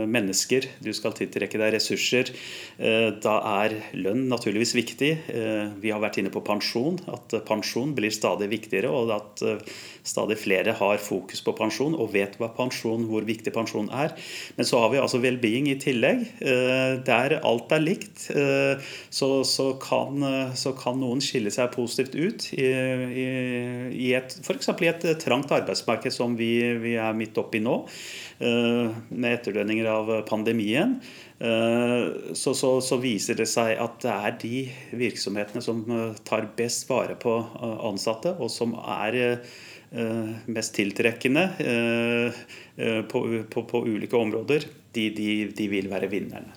mennesker, 0.09 0.67
du 0.83 0.91
skal 0.97 1.15
tiltrekke 1.17 1.59
deg 1.61 1.75
ressurser. 1.75 2.31
Da 2.79 3.35
er 3.63 3.75
lønn 3.97 4.27
naturligvis 4.31 4.75
viktig. 4.77 5.11
Vi 5.83 5.93
har 5.93 6.03
vært 6.03 6.19
inne 6.21 6.33
på 6.33 6.43
pensjon, 6.47 6.99
at 7.11 7.37
pensjon 7.49 7.95
blir 7.97 8.13
stadig 8.15 8.49
viktigere. 8.53 8.91
og 8.91 9.13
at 9.15 9.43
stadig 10.09 10.39
flere 10.41 10.75
har 10.79 11.01
fokus 11.03 11.43
på 11.45 11.55
pensjon 11.57 11.97
og 11.97 12.13
vet 12.15 12.39
hva 12.41 12.51
pensjon, 12.57 13.05
hvor 13.09 13.27
viktig 13.29 13.53
pensjon 13.55 13.91
er. 13.93 14.15
Men 14.57 14.69
så 14.69 14.81
har 14.83 14.93
vi 14.93 15.01
altså 15.03 15.21
well-being 15.23 15.69
i 15.71 15.79
tillegg. 15.81 16.25
Der 17.09 17.39
alt 17.39 17.75
er 17.75 17.85
likt, 17.85 18.29
så, 18.29 19.31
så, 19.45 19.69
kan, 19.83 20.25
så 20.57 20.75
kan 20.79 21.01
noen 21.03 21.23
skille 21.29 21.53
seg 21.53 21.71
positivt 21.75 22.17
ut 22.17 22.47
i, 22.57 22.67
i, 22.67 23.27
i 24.09 24.11
et, 24.17 24.35
f.eks. 24.43 24.71
i 24.73 24.91
et 24.91 25.07
trangt 25.23 25.53
arbeidsmarked 25.55 26.15
som 26.15 26.37
vi, 26.39 26.51
vi 26.83 26.97
er 27.01 27.17
midt 27.17 27.39
oppi 27.41 27.61
nå, 27.65 27.77
eh, 28.41 28.99
med 29.11 29.31
etterdønninger 29.31 29.89
av 29.93 30.13
pandemien. 30.29 30.99
Eh, 31.39 32.35
så, 32.35 32.55
så, 32.57 32.73
så, 32.85 32.99
viser 33.03 33.39
det 33.39 33.49
seg 33.51 33.75
at 33.79 34.01
det 34.05 34.15
er 34.15 34.39
de 34.43 34.63
virksomhetene 35.05 35.65
som 35.65 35.85
eh, 35.87 36.21
tar 36.29 36.49
best 36.59 36.89
vare 36.91 37.19
på 37.21 37.39
ansatte, 37.91 38.37
og 38.39 38.53
som 38.53 38.77
er 38.83 39.39
mest 40.53 40.75
tiltrekkende 40.77 41.47
på, 43.09 43.21
på, 43.49 43.63
på 43.71 43.79
ulike 43.89 44.19
områder, 44.21 44.67
de, 44.93 45.07
de, 45.17 45.29
de 45.57 45.69
vil 45.73 45.89
være 45.89 46.11
vinnerne. 46.13 46.53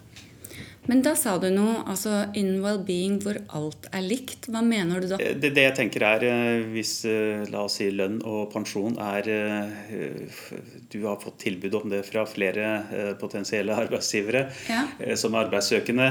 Men 0.90 1.04
da 1.06 1.12
sa 1.16 1.36
du 1.38 1.46
noe, 1.54 1.76
altså 1.86 2.24
in 2.38 2.56
well-being 2.64 3.20
hvor 3.22 3.38
alt 3.54 3.86
er 3.94 4.02
likt. 4.02 4.48
Hva 4.50 4.64
mener 4.66 5.04
du 5.04 5.12
da? 5.12 5.20
Eh, 5.22 5.36
det, 5.38 5.54
det 5.54 5.66
jeg 5.68 5.76
tenker 5.78 6.06
er 6.08 6.26
eh, 6.26 6.64
hvis 6.74 6.94
eh, 7.10 7.44
la 7.54 7.66
oss 7.68 7.78
si 7.78 7.92
lønn 7.94 8.18
og 8.26 8.50
pensjon 8.54 8.98
er 9.02 9.30
Du 10.92 10.98
har 11.06 11.20
fått 11.22 11.38
tilbud 11.46 11.76
om 11.78 11.92
det 11.92 12.02
fra 12.08 12.24
flere 12.28 13.14
potensielle 13.22 13.76
arbeidsgivere 13.78 14.42
ja. 14.68 14.82
som 15.20 15.36
arbeidssøkende, 15.40 16.08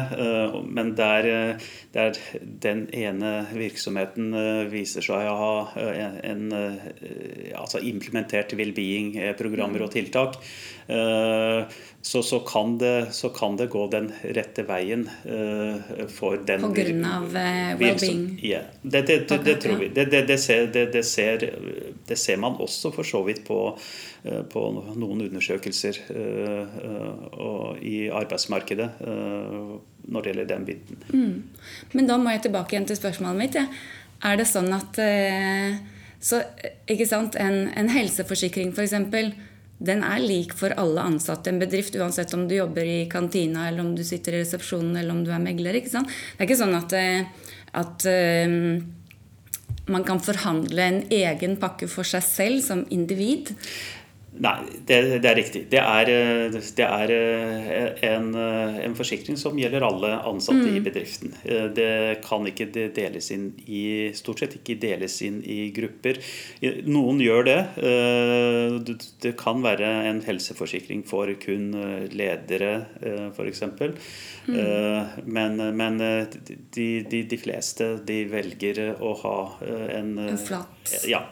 men 0.71 0.93
der, 0.97 1.59
der, 1.93 2.19
den 2.65 2.87
ene 2.97 3.33
virksomheten 3.53 4.33
viser 4.73 5.05
seg 5.05 5.29
å 5.29 5.37
ha 5.41 5.53
en, 5.91 6.19
en 6.31 6.47
altså 7.59 7.83
implementert 7.85 8.55
well-being-programmer 8.57 9.85
og 9.85 9.93
tiltak, 9.95 10.41
så, 12.03 12.23
så, 12.23 12.41
kan 12.41 12.79
det, 12.79 13.13
så 13.13 13.29
kan 13.29 13.57
det 13.57 13.67
gå 13.67 13.83
den 13.93 14.09
rette 14.23 14.63
veien 14.67 15.05
uh, 15.27 16.07
for 16.09 16.41
den 16.47 16.65
På 16.65 16.71
grunn 16.75 17.05
av 17.05 17.27
uh, 17.29 17.75
well-being? 17.79 18.25
Yeah. 18.43 18.65
Det, 18.83 19.03
det, 19.07 19.19
det, 19.29 19.39
det, 19.45 19.55
tror 19.63 19.77
vi. 19.79 19.91
Det, 19.95 20.39
ser, 20.39 20.73
ser, 21.03 21.45
det, 22.07 22.17
ser, 22.17 22.41
man 22.41 22.57
også 22.59 22.91
for 22.95 23.07
så 23.07 23.21
vidt 23.27 23.45
på, 23.47 23.61
på 24.53 24.65
noen 24.97 25.27
undersøkelser 25.29 26.01
i 27.85 27.97
arbeidsmarkedet 28.09 28.89
når 30.11 30.25
det 30.25 30.33
gjelder 30.33 30.51
den 30.51 30.67
biten. 30.67 31.05
Mm. 31.13 31.71
Men 31.93 32.09
da 32.09 32.19
må 32.19 32.33
jeg 32.35 32.47
tilbake 32.49 32.75
igjen 32.75 32.89
til 32.89 32.99
spørsmålet 32.99 33.45
mitt. 33.45 33.61
Ja. 33.61 33.69
Er 34.25 34.41
det 34.41 34.49
sånn 34.49 34.73
at 34.77 34.99
så, 36.21 36.43
ikke 36.91 37.07
sant, 37.09 37.37
En, 37.41 37.71
en 37.77 37.89
helseforsikring 37.93 38.75
f.eks 38.77 38.97
den 39.81 40.03
er 40.05 40.21
lik 40.21 40.53
for 40.57 40.75
alle 40.77 41.03
ansatte 41.09 41.49
i 41.49 41.55
en 41.55 41.61
bedrift, 41.63 41.97
uansett 41.97 42.35
om 42.37 42.45
du 42.49 42.55
jobber 42.59 42.85
i 42.85 43.07
kantina, 43.09 43.69
eller 43.69 43.81
om 43.81 43.95
du 43.97 44.05
sitter 44.05 44.37
i 44.37 44.43
resepsjonen, 44.43 44.93
eller 45.01 45.15
om 45.15 45.23
du 45.25 45.31
er 45.33 45.41
megler. 45.41 45.79
ikke 45.81 45.93
sant? 45.95 46.11
Det 46.11 46.45
er 46.45 46.49
ikke 46.51 46.61
sånn 46.61 46.77
at, 46.77 46.97
eh, 46.99 47.47
at 47.81 48.05
um, 48.45 48.83
man 49.89 50.05
kan 50.05 50.21
forhandle 50.21 50.85
en 50.85 51.01
egen 51.09 51.57
pakke 51.63 51.89
for 51.89 52.05
seg 52.05 52.27
selv 52.27 52.61
som 52.67 52.85
individ. 52.93 53.55
Nei, 54.41 54.65
det, 54.87 55.19
det, 55.21 55.29
er 55.29 55.37
riktig. 55.37 55.61
Det 55.69 55.81
er, 55.81 56.09
eh, 56.09 56.55
det 56.77 56.85
er 56.87 57.11
eh, 57.13 58.05
en, 58.09 58.31
eh, 58.33 58.77
en, 58.87 58.95
forsikring 58.97 59.37
som 59.37 59.59
gjelder 59.61 59.85
alle 59.85 60.13
ansatte 60.17 60.65
mm. 60.65 60.77
i 60.79 60.83
bedriften. 60.85 61.35
Det 61.77 61.91
kan 62.25 62.47
ikke 62.49 62.71
deles 62.73 63.29
inn 63.35 63.51
i 63.69 63.83
Stort 64.17 64.41
sett 64.41 64.57
ikke 64.57 64.79
deles 64.81 65.19
inn 65.27 65.41
i 65.45 65.59
grupper. 65.77 66.19
Noen 66.89 67.21
gjør 67.23 67.47
det. 67.47 67.59
Det 69.23 69.33
kan 69.41 69.61
være 69.65 69.91
en 70.09 70.23
helseforsikring 70.25 71.03
for 71.09 71.31
kun 71.41 71.75
ledere, 72.13 72.73
f.eks. 73.31 73.65
Mm. 74.49 74.57
Men, 75.37 75.61
men 75.77 76.01
de, 76.01 76.87
de, 77.05 77.21
de, 77.29 77.41
fleste 77.41 77.93
de 78.09 78.23
velger 78.33 78.83
å 78.97 79.13
ha 79.25 79.37
en 79.99 80.17
En 80.31 80.41
flat 80.41 80.97
ja. 81.09 81.23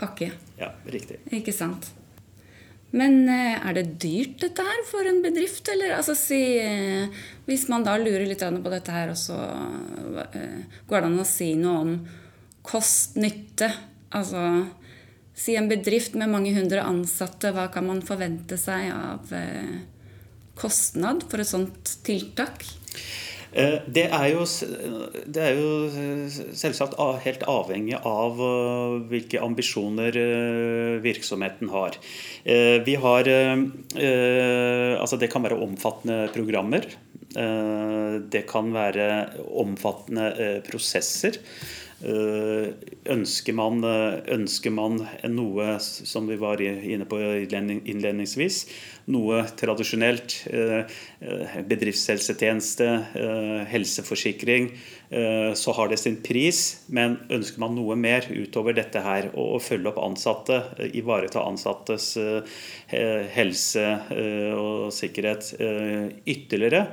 pakke. 0.00 0.32
Ja, 0.60 0.72
riktig. 0.88 1.20
Ikke 1.34 1.54
sant. 1.54 1.92
Men 2.94 3.24
eh, 3.26 3.56
er 3.58 3.74
det 3.74 3.96
dyrt 4.02 4.38
dette 4.44 4.64
her 4.64 4.84
for 4.86 5.06
en 5.08 5.18
bedrift? 5.24 5.66
Eller 5.72 5.96
altså 5.96 6.14
si 6.18 6.40
eh, 6.62 7.10
Hvis 7.48 7.66
man 7.72 7.86
da 7.86 7.96
lurer 7.98 8.26
litt 8.28 8.44
på 8.44 8.72
dette 8.72 8.94
her, 8.94 9.10
og 9.10 9.18
så 9.18 9.38
eh, 10.30 10.62
går 10.86 11.02
det 11.02 11.10
an 11.10 11.22
å 11.22 11.26
si 11.28 11.50
noe 11.58 11.82
om 11.82 11.94
kost-nytte? 12.64 13.72
Altså 14.14 14.44
si 15.34 15.56
en 15.58 15.66
bedrift 15.70 16.14
med 16.14 16.30
mange 16.30 16.54
hundre 16.54 16.84
ansatte, 16.86 17.50
hva 17.50 17.66
kan 17.74 17.88
man 17.88 18.04
forvente 18.06 18.54
seg 18.60 18.92
av 18.94 19.32
kostnad 20.54 21.24
for 21.26 21.42
et 21.42 21.50
sånt 21.50 21.96
tiltak? 22.06 22.62
Eh, 23.54 23.76
det 23.86 24.08
er, 24.08 24.26
jo, 24.32 24.42
det 25.30 25.42
er 25.42 25.58
jo 25.58 25.68
eh, 25.86 26.38
selvsagt 26.58 26.96
helt 27.22 27.44
avhengig 27.50 27.94
av 28.00 28.40
eh, 28.42 28.96
hvilke 29.12 29.42
ambisjoner 29.44 30.18
virksomheten 31.04 31.70
har. 31.70 31.98
Vi 32.44 32.94
har 33.00 33.28
Altså 35.04 35.16
det 35.20 35.28
kan 35.32 35.44
være 35.44 35.58
omfattende 35.64 36.28
programmer. 36.34 36.86
Det 38.34 38.42
kan 38.50 38.70
være 38.74 39.06
omfattende 39.62 40.60
prosesser. 40.66 41.38
Eh, 42.02 42.72
ønsker 43.08 43.54
man, 43.54 43.78
eh, 43.86 44.18
ønsker 44.34 44.72
man, 44.74 44.98
noe 45.30 45.78
som 45.80 46.26
vi 46.28 46.36
var 46.36 46.60
inne 46.60 47.06
på 47.08 47.20
innledningsvis, 47.46 48.64
noe 49.14 49.44
tradisjonelt, 49.56 50.34
eh, 50.50 50.90
bedriftshelsetjeneste, 51.64 52.88
helseforsikring, 53.70 54.70
så 55.54 55.72
har 55.76 55.88
det 55.88 55.98
sin 55.98 56.16
pris. 56.16 56.80
Men 56.88 57.18
ønsker 57.30 57.60
man 57.60 57.74
noe 57.76 57.94
mer 57.94 58.26
utover 58.30 58.74
dette 58.74 59.00
her, 59.00 59.30
å 59.36 59.60
følge 59.60 59.92
opp 59.92 60.00
ansatte, 60.02 60.56
ivareta 60.92 61.44
ansattes 61.44 62.16
helse 63.36 63.84
og 64.58 64.90
sikkerhet 64.92 65.54
ytterligere, 66.26 66.88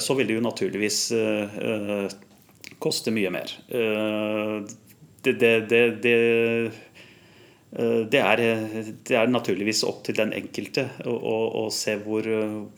så 0.00 0.16
vil 0.16 0.26
det 0.26 0.38
jo 0.38 0.46
naturligvis 0.46 1.12
koster 2.82 3.14
mye 3.14 3.30
mer. 3.34 3.52
Eh, 3.68 4.60
det, 5.26 5.34
det, 5.40 5.82
det, 6.02 6.14
eh, 7.72 8.02
det 8.08 8.22
er, 8.22 8.42
det, 9.04 9.14
er, 9.14 9.30
naturligvis 9.30 9.84
opp 9.88 10.04
til 10.06 10.16
den 10.18 10.32
enkelte 10.36 10.88
å, 11.04 11.12
å, 11.12 11.36
å 11.64 11.68
se 11.74 11.98
hvor, 12.04 12.26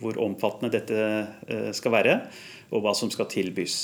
hvor, 0.01 0.21
omfattende 0.25 0.73
dette 0.75 1.07
eh, 1.47 1.71
skal 1.77 1.97
være, 1.99 2.21
og 2.73 2.85
hva 2.85 2.97
som 2.97 3.13
skal 3.13 3.31
tilbys. 3.31 3.81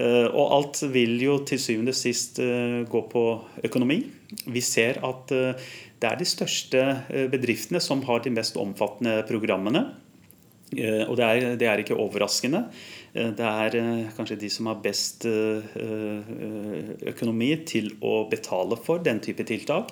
Og 0.00 0.44
alt 0.54 0.78
vil 0.94 1.18
jo 1.20 1.34
til 1.44 1.58
syvende 1.60 1.92
og 1.92 1.98
sist 1.98 2.38
gå 2.40 3.00
på 3.12 3.24
økonomi. 3.68 3.98
Vi 4.48 4.62
ser 4.64 4.96
at 5.04 5.28
det 5.28 6.08
er 6.08 6.16
de 6.16 6.24
største 6.24 6.84
bedriftene 7.28 7.82
som 7.84 8.00
har 8.08 8.22
de 8.24 8.32
mest 8.32 8.56
omfattende 8.56 9.18
programmene. 9.28 9.82
Og 10.70 11.16
det 11.18 11.24
er, 11.26 11.56
det 11.58 11.66
er 11.66 11.82
ikke 11.82 11.98
overraskende. 11.98 12.64
Det 13.10 13.42
er 13.42 13.74
kanskje 14.14 14.38
de 14.38 14.50
som 14.54 14.68
har 14.70 14.82
best 14.84 15.26
økonomi 17.10 17.48
til 17.66 17.90
å 18.06 18.28
betale 18.30 18.78
for 18.78 19.02
den 19.02 19.18
type 19.24 19.42
tiltak. 19.48 19.90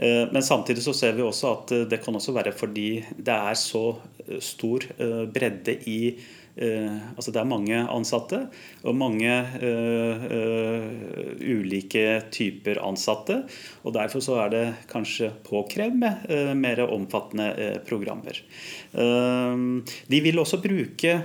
Men 0.00 0.42
samtidig 0.42 0.82
så 0.82 0.96
ser 0.98 1.14
vi 1.14 1.22
også 1.22 1.52
at 1.52 1.74
det 1.92 2.00
kan 2.02 2.18
også 2.18 2.34
være 2.34 2.56
fordi 2.58 2.88
det 3.14 3.36
er 3.36 3.54
så 3.60 3.84
stor 4.42 4.82
bredde 5.30 5.78
i 5.86 6.00
altså 6.56 7.32
det 7.34 7.40
er 7.40 7.48
mange 7.48 7.78
ansatte 7.92 8.38
og 8.86 8.96
mange 8.96 9.28
uh, 9.60 10.24
uh, 10.24 11.32
ulike 11.44 12.04
typer 12.32 12.80
ansatte. 12.80 13.42
og 13.84 13.96
Derfor 13.96 14.24
så 14.24 14.38
er 14.44 14.52
det 14.54 14.66
kanskje 14.90 15.32
påkrevd 15.44 15.98
med 16.00 16.56
mer 16.56 16.80
omfattende 16.86 17.80
programmer. 17.86 18.38
de 18.92 20.20
vil 20.24 20.38
også 20.38 20.60
bruke 20.62 21.18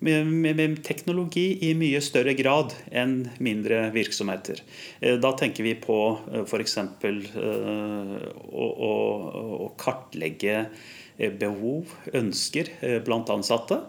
med, 0.00 0.76
teknologi 0.84 1.58
i 1.68 1.72
mye 1.78 2.00
større 2.04 2.34
grad 2.38 2.74
enn 2.90 3.28
mindre 3.42 3.90
virksomheter. 3.94 4.60
Da 5.00 5.32
tenker 5.38 5.66
vi 5.66 5.74
på 5.80 5.98
f.eks. 6.44 6.76
Å, 6.78 8.66
å, 8.90 8.92
å 9.66 9.72
kartlegge 9.80 10.66
behov, 11.40 11.94
ønsker 12.12 12.70
blant 13.06 13.32
ansatte. 13.32 13.80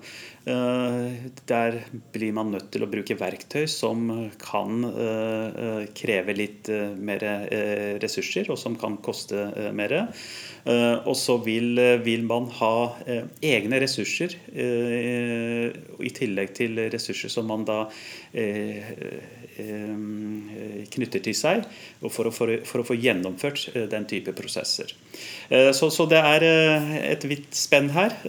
Eh, 0.47 1.11
der 1.45 1.81
blir 2.13 2.31
man 2.31 2.53
nødt 2.53 2.69
til 2.71 2.85
å 2.85 2.87
bruke 2.87 3.17
verktøy 3.19 3.65
som 3.67 4.05
kan 4.39 4.85
eh, 4.87 5.81
kreve 5.97 6.35
litt 6.37 6.69
eh, 6.71 6.93
mer 6.95 7.19
ressurser, 7.99 8.47
og 8.53 8.59
som 8.61 8.77
kan 8.79 8.95
koste 9.03 9.71
mer. 9.75 9.97
Og 10.67 11.15
så 11.15 11.37
vil, 11.45 11.79
vil 12.03 12.25
man 12.27 12.49
ha 12.57 12.91
egne 13.45 13.79
ressurser 13.79 14.33
i 14.51 16.09
tillegg 16.17 16.51
til 16.57 16.81
ressurser 16.91 17.31
som 17.31 17.47
man 17.47 17.63
da 17.67 17.85
knytter 20.91 21.23
til 21.23 21.37
seg 21.39 21.63
for 22.11 22.27
å, 22.27 22.35
for, 22.35 22.51
for 22.67 22.83
å 22.83 22.87
få 22.89 22.99
gjennomført 22.99 23.69
den 23.93 24.09
type 24.11 24.35
prosesser. 24.35 24.91
Så, 25.47 25.87
så 25.87 26.03
det 26.11 26.19
er 26.19 26.43
et 27.13 27.23
vidt 27.31 27.55
spenn 27.55 27.87
her. 27.95 28.19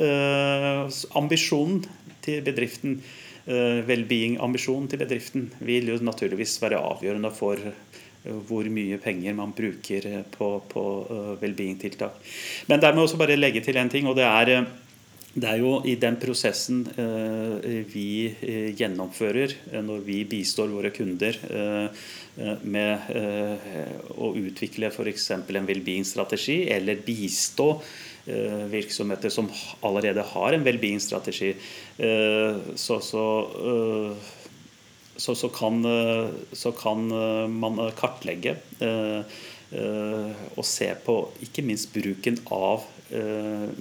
Ambisjonen 1.18 1.82
til 2.28 2.44
bedriften, 2.44 2.99
eh, 3.47 3.80
well-being-ambisjonen 3.88 4.88
til 4.90 5.00
bedriften, 5.00 5.49
vil 5.61 5.92
jo 5.92 6.00
naturligvis 6.04 6.58
være 6.62 6.80
avgjørende 6.80 7.32
for 7.35 7.61
eh, 7.68 8.35
hvor 8.49 8.68
mye 8.73 8.99
penger 9.02 9.37
man 9.38 9.54
bruker 9.56 10.11
eh, 10.11 10.26
på, 10.37 10.50
på 10.68 10.85
well-being-tiltak. 11.40 12.20
Men 12.68 12.85
der 12.85 12.92
må 12.92 13.02
jeg 13.02 13.11
også 13.11 13.23
bare 13.25 13.40
legge 13.40 13.64
til 13.64 13.80
en 13.80 13.88
ting. 13.92 14.06
og 14.06 14.16
det 14.18 14.28
er 14.28 14.66
det 15.38 15.44
er 15.47 15.58
jo 15.61 15.82
i 15.85 15.94
den 16.00 16.16
prosessen 16.18 16.80
vi 17.92 18.32
gjennomfører 18.75 19.52
når 19.85 20.00
vi 20.02 20.16
bistår 20.26 20.73
våre 20.73 20.90
kunder 20.90 21.37
med 22.64 23.12
å 24.16 24.32
utvikle 24.40 24.88
f.eks. 24.88 25.30
en 25.37 25.68
well-being-strategi, 25.68 26.56
eller 26.73 27.04
bistå 27.04 27.68
virksomheter 28.68 29.32
som 29.32 29.49
allerede 29.80 30.23
har 30.23 30.52
en 30.52 30.64
well-being-strategi, 30.66 31.54
eh, 31.97 32.56
så, 32.75 33.00
så, 33.00 33.25
eh, 33.73 34.32
så, 35.16 35.35
så, 35.35 35.49
kan, 35.49 35.82
så 36.52 36.73
kan 36.73 37.08
man 37.50 37.80
kartlegge 37.99 38.54
og 40.54 40.64
se 40.64 40.87
på 41.04 41.16
ikke 41.44 41.64
minst 41.66 41.90
bruken 41.92 42.38
av 42.54 42.87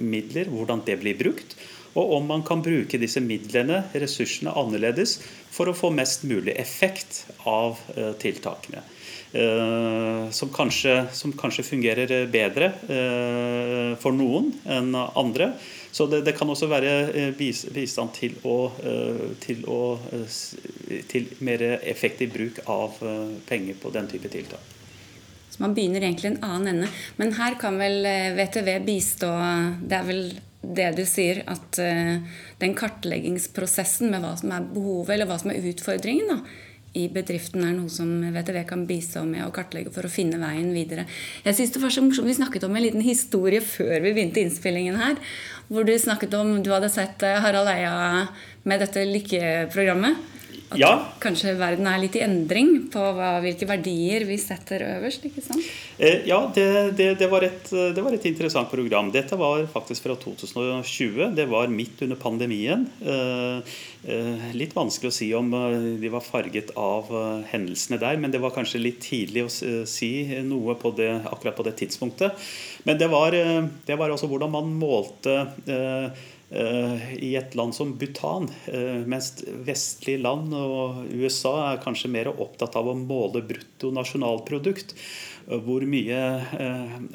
midler, 0.02 0.50
hvordan 0.50 0.82
det 0.84 0.98
blir 1.00 1.16
brukt. 1.20 1.54
Og 1.94 2.16
om 2.18 2.26
man 2.26 2.42
kan 2.44 2.60
bruke 2.64 2.98
disse 3.00 3.22
midlene, 3.22 3.84
ressursene, 3.94 4.50
annerledes 4.50 5.20
for 5.54 5.70
å 5.70 5.76
få 5.78 5.92
mest 5.94 6.26
mulig 6.28 6.58
effekt 6.58 7.22
av 7.46 7.78
tiltakene. 8.18 8.82
Eh, 9.32 10.30
som 10.30 10.48
kanskje, 10.48 11.06
som 11.12 11.32
kanskje, 11.32 11.62
fungerer 11.62 12.26
bedre 12.32 12.70
eh, 12.88 13.92
for 14.00 14.16
noen 14.16 14.54
enn 14.64 14.94
andre. 14.96 15.50
Så 15.92 16.06
det, 16.08 16.22
det 16.24 16.32
kan 16.38 16.48
også 16.48 16.68
være 16.70 16.94
eh, 17.12 17.34
bistand 17.36 18.14
til, 18.16 18.38
å, 18.48 18.70
til, 19.44 19.60
å, 19.68 19.98
til 21.12 21.28
mer 21.44 21.64
effektiv 21.76 22.32
bruk 22.32 22.62
av 22.72 22.96
penger 23.48 23.76
på 23.82 23.92
den 23.92 24.08
type 24.08 24.32
tiltak. 24.32 24.74
Så 25.48 25.60
man 25.64 25.74
begynner 25.76 26.06
egentlig 26.06 26.32
en 26.32 26.42
annen 26.48 26.72
ende. 26.72 26.92
Men 27.20 27.34
her 27.36 27.58
kan 27.60 27.76
vel 27.80 28.04
VTV 28.36 28.68
bistå 28.86 29.30
Det 29.80 29.96
er 29.96 30.06
vel 30.08 30.22
det 30.62 30.88
du 30.96 31.04
sier, 31.08 31.42
at 31.48 31.78
den 32.60 32.74
kartleggingsprosessen 32.76 34.10
med 34.12 34.24
hva 34.24 34.32
som 34.40 34.52
er 34.52 34.66
behovet, 34.72 35.14
eller 35.14 35.28
hva 35.30 35.38
som 35.40 35.52
er 35.52 35.68
utfordringen, 35.70 36.32
da, 36.32 36.67
i 36.98 37.08
bedriften 37.12 37.64
er 37.66 37.74
noe 37.76 37.90
som 37.92 38.08
VTV 38.34 38.62
kan 38.68 38.84
bistå 38.88 39.22
med 39.28 39.44
å 39.46 39.52
kartlegge 39.54 39.92
for 39.94 40.06
å 40.06 40.12
finne 40.12 40.40
veien 40.42 40.70
videre. 40.74 41.06
Jeg 41.44 41.58
synes 41.58 41.74
det 41.74 41.82
var 41.82 41.94
så 41.94 42.04
morsomt, 42.04 42.28
Vi 42.28 42.38
snakket 42.38 42.64
om 42.64 42.76
en 42.76 42.84
liten 42.84 43.04
historie 43.04 43.60
før 43.60 44.00
vi 44.02 44.12
begynte 44.12 44.42
innspillingen 44.42 44.98
her. 45.00 45.16
Hvor 45.68 45.84
du 45.84 45.92
snakket 45.98 46.34
om 46.34 46.62
du 46.62 46.72
hadde 46.72 46.90
sett 46.90 47.22
eh, 47.22 47.40
Harald 47.44 47.68
Eia 47.68 48.26
med 48.64 48.80
dette 48.80 49.04
lykkeprogrammet. 49.04 50.37
At 50.68 50.78
ja. 50.80 50.90
kanskje 51.22 51.54
verden 51.58 51.86
er 51.88 52.00
litt 52.02 52.16
i 52.18 52.22
endring 52.24 52.88
på 52.92 53.00
hva, 53.16 53.38
hvilke 53.44 53.68
verdier 53.68 54.26
vi 54.28 54.36
setter 54.40 54.84
øverst? 54.84 55.24
ikke 55.24 55.44
sant? 55.44 55.64
Eh, 55.96 56.26
ja, 56.28 56.42
det, 56.54 56.66
det, 56.98 57.08
det, 57.20 57.28
var 57.32 57.46
et, 57.46 57.70
det, 57.70 58.04
var 58.04 58.14
et, 58.14 58.26
interessant 58.28 58.70
program. 58.70 59.08
Dette 59.14 59.38
var 59.40 59.64
faktisk 59.72 60.08
fra 60.08 60.18
2020. 60.20 61.32
Det 61.38 61.48
var 61.48 61.72
midt 61.72 62.04
under 62.04 62.20
pandemien. 62.20 62.84
Eh, 63.00 63.78
eh, 64.12 64.48
litt 64.58 64.76
vanskelig 64.76 65.12
å 65.12 65.18
si 65.18 65.30
om 65.36 65.50
de 66.02 66.12
var 66.12 66.26
farget 66.26 66.74
av 66.78 67.08
hendelsene 67.50 68.00
der, 68.02 68.20
men 68.20 68.34
det 68.34 68.42
var 68.42 68.52
kanskje 68.56 68.82
litt 68.82 69.00
tidlig 69.06 69.46
å 69.46 69.52
si 69.88 70.12
noe 70.44 70.76
på 70.78 70.92
det, 70.98 71.10
akkurat 71.32 71.56
på 71.56 71.66
det 71.66 71.78
tidspunktet. 71.80 72.48
Men 72.84 73.00
det 73.00 73.08
var, 73.10 73.32
det 73.32 73.96
var 73.98 74.12
også 74.12 74.28
hvordan 74.30 74.52
man 74.52 74.70
målte 74.78 75.38
Eh, 75.68 76.10
i 76.50 77.34
et 77.36 77.54
land 77.58 77.74
som 77.76 77.90
Bhutan, 78.00 78.48
eh, 78.72 79.04
mens 79.04 79.34
vestlige 79.66 80.22
land 80.22 80.54
og 80.56 81.02
USA 81.12 81.74
er 81.74 81.82
kanskje 81.82 82.08
mer 82.08 82.30
opptatt 82.32 82.78
av 82.80 82.88
å 82.88 82.96
måle 82.96 83.42
bruttonasjonalprodukt. 83.44 84.94
Eh, 85.48 85.60
hvor 85.66 85.84
mye 85.84 86.22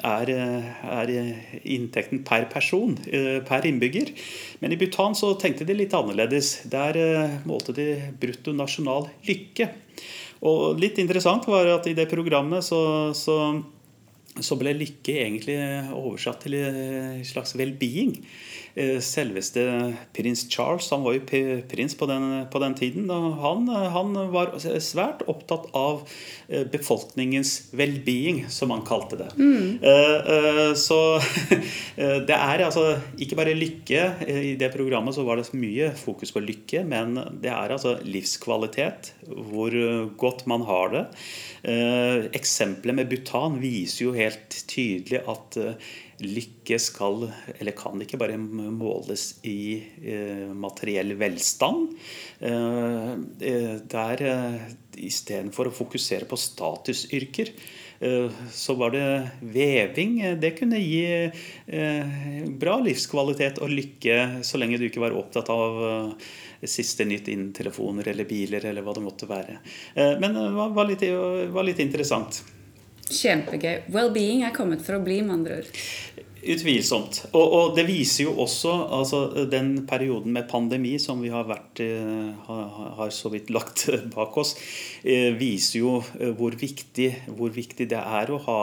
er, 0.06 0.30
er, 0.30 1.12
inntekten 1.64 2.22
per 2.26 2.46
person, 2.52 2.94
per 3.48 3.66
innbygger. 3.66 4.14
Men 4.62 4.74
i 4.74 4.78
Bhutan 4.78 5.18
så 5.18 5.34
tenkte 5.34 5.66
de 5.66 5.80
litt 5.80 5.94
annerledes. 5.94 6.68
Der 6.70 6.98
målte 7.46 7.74
de 7.74 7.88
bruttonasjonal 8.20 9.10
lykke. 9.26 9.70
Og 10.46 10.78
litt 10.78 10.98
interessant 11.00 11.46
var 11.48 11.66
at 11.72 11.86
i 11.88 11.94
det 11.96 12.06
programmet 12.10 12.62
så, 12.66 13.10
så, 13.16 13.38
så 14.38 14.58
ble 14.60 14.74
lykke 14.76 15.14
egentlig 15.24 15.58
oversatt 15.94 16.44
til 16.44 16.58
en 16.60 17.22
slags 17.26 17.56
well-being. 17.58 18.18
Eh, 18.74 18.96
selveste 18.98 19.62
prins 20.16 20.40
Charles 20.50 20.88
han 20.90 21.04
var 21.04 21.14
jo 21.14 21.20
prins 21.70 21.92
på 21.94 22.08
den, 22.10 22.24
på 22.50 22.58
den 22.58 22.74
tiden. 22.74 23.06
og 23.06 23.36
han, 23.38 23.68
han, 23.70 24.16
var 24.32 24.56
svært 24.82 25.22
opptatt 25.30 25.68
av 25.78 26.02
eh, 26.48 26.64
befolkningens 26.72 27.70
well-being, 27.78 28.42
som 28.50 28.74
han 28.74 28.82
kalte 28.86 29.20
det. 29.20 29.30
Mm. 29.38 29.78
Eh, 29.78 30.72
så 30.74 30.98
det 32.28 32.34
er 32.34 32.64
altså 32.66 32.96
ikke 33.14 33.38
bare 33.38 33.54
lykke. 33.54 34.02
I 34.26 34.56
det 34.58 34.72
programmet 34.74 35.14
så 35.14 35.22
var 35.26 35.38
det 35.38 35.46
mye 35.54 35.92
fokus 35.94 36.34
på 36.34 36.42
lykke, 36.42 36.82
men 36.82 37.14
det 37.44 37.54
er 37.54 37.76
altså 37.76 38.00
livskvalitet. 38.02 39.12
Hvor 39.24 39.70
godt 40.18 40.48
man 40.50 40.64
har 40.66 40.90
det. 40.92 41.04
Eksempelet 42.34 42.98
med 42.98 43.08
Bhutan 43.08 43.60
viser 43.62 44.08
jo 44.08 44.16
helt 44.16 44.58
tydelig 44.68 45.22
at 45.30 45.58
lykke 46.22 46.78
skal, 46.78 47.26
eller 47.58 47.74
kan 47.76 48.00
ikke 48.02 48.18
bare 48.20 48.38
måles 48.38 49.40
i 49.48 49.82
eh, 50.02 50.50
materiell 50.54 51.14
velstand. 51.18 51.94
Eh, 52.38 53.10
eh 53.50 53.72
der 53.94 54.24
istedenfor 54.94 55.68
å 55.68 55.74
fokusere 55.74 56.28
på 56.30 56.38
statusyrker, 56.38 57.50
så 58.52 58.74
var 58.76 58.92
det 58.92 59.04
veving. 59.54 60.18
Det 60.38 60.50
kunne 60.58 60.78
gi 60.78 61.30
bra 62.60 62.74
livskvalitet 62.82 63.60
og 63.64 63.72
lykke 63.72 64.44
så 64.44 64.60
lenge 64.60 64.78
du 64.78 64.84
ikke 64.90 65.02
var 65.02 65.16
opptatt 65.16 65.48
av 65.54 65.78
siste 66.60 67.06
nytt 67.08 67.30
innen 67.32 67.54
telefoner 67.56 68.10
eller 68.12 68.28
biler 68.28 68.66
eller 68.68 68.84
hva 68.84 68.94
det 68.98 69.06
måtte 69.06 69.30
være. 69.30 69.56
Men 70.20 70.36
det 70.36 70.44
var 70.52 70.90
litt, 70.90 71.06
var 71.54 71.66
litt 71.70 71.80
interessant. 71.86 72.42
Kjempegøy. 73.10 73.90
Well-being 73.92 74.44
er 74.46 74.54
kommet 74.54 74.84
for 74.84 74.98
å 74.98 75.02
bli, 75.04 75.20
med 75.24 75.38
andre 75.40 75.60
ord. 75.62 75.82
Utvilsomt. 76.44 77.22
Og, 77.32 77.44
og, 77.44 77.70
det 77.76 77.86
viser 77.88 78.26
jo 78.26 78.34
også 78.44 78.72
altså, 78.92 79.20
den 79.48 79.86
perioden 79.88 80.34
med 80.36 80.48
pandemi 80.50 80.92
som 81.00 81.22
vi 81.24 81.30
har, 81.32 81.46
vært, 81.48 81.80
har, 82.48 82.64
har, 82.98 83.12
så 83.16 83.32
vidt 83.32 83.52
lagt 83.54 83.86
bak 84.16 84.36
oss, 84.40 84.52
eh, 85.00 85.30
viser 85.40 85.80
jo 85.80 85.94
eh, 86.18 86.34
hvor 86.36 86.56
viktig, 86.60 87.08
hvor 87.38 87.54
viktig 87.54 87.88
det 87.92 88.00
er 88.00 88.32
å 88.32 88.40
ha 88.44 88.60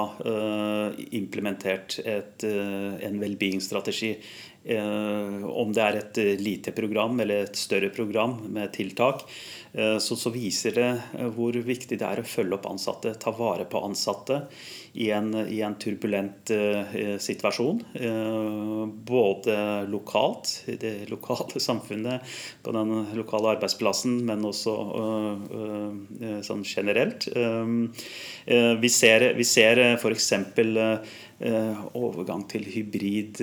implementert 1.17 1.97
et, 2.05 2.45
en 2.45 3.19
well-being-strategi 3.21 4.13
om 4.61 5.71
det 5.73 5.81
er 5.81 5.95
et 5.97 6.17
lite 6.37 6.71
program 6.77 7.19
eller 7.23 7.47
et 7.47 7.57
større 7.57 7.89
program 7.89 8.37
med 8.53 8.69
tiltak, 8.75 9.23
så, 9.73 10.17
så, 10.19 10.29
viser 10.29 10.75
det 10.75 10.89
hvor 11.33 11.55
viktig 11.55 11.97
det 11.97 12.05
er 12.05 12.19
å 12.21 12.27
følge 12.27 12.57
opp 12.57 12.67
ansatte, 12.69 13.15
ta 13.17 13.31
vare 13.33 13.65
på 13.65 13.81
ansatte 13.81 14.41
i 14.99 15.07
en, 15.15 15.31
i 15.47 15.61
en 15.63 15.77
turbulent 15.79 16.51
situasjon. 17.23 17.79
Både 19.07 19.55
lokalt, 19.87 20.51
i 20.67 20.75
det 20.75 20.93
lokale 21.09 21.63
samfunnet, 21.69 22.27
på 22.61 22.75
den 22.75 22.93
lokale 23.15 23.55
arbeidsplassen, 23.55 24.19
men 24.27 24.43
også 24.45 24.75
sånn 26.45 26.67
generelt. 26.67 27.29
vi 28.83 28.93
ser, 28.99 29.31
vi 29.39 29.47
ser 29.47 29.85
f.eks. 29.95 30.33
overgang 31.97 32.43
til 32.51 32.67
hybrid, 32.69 33.39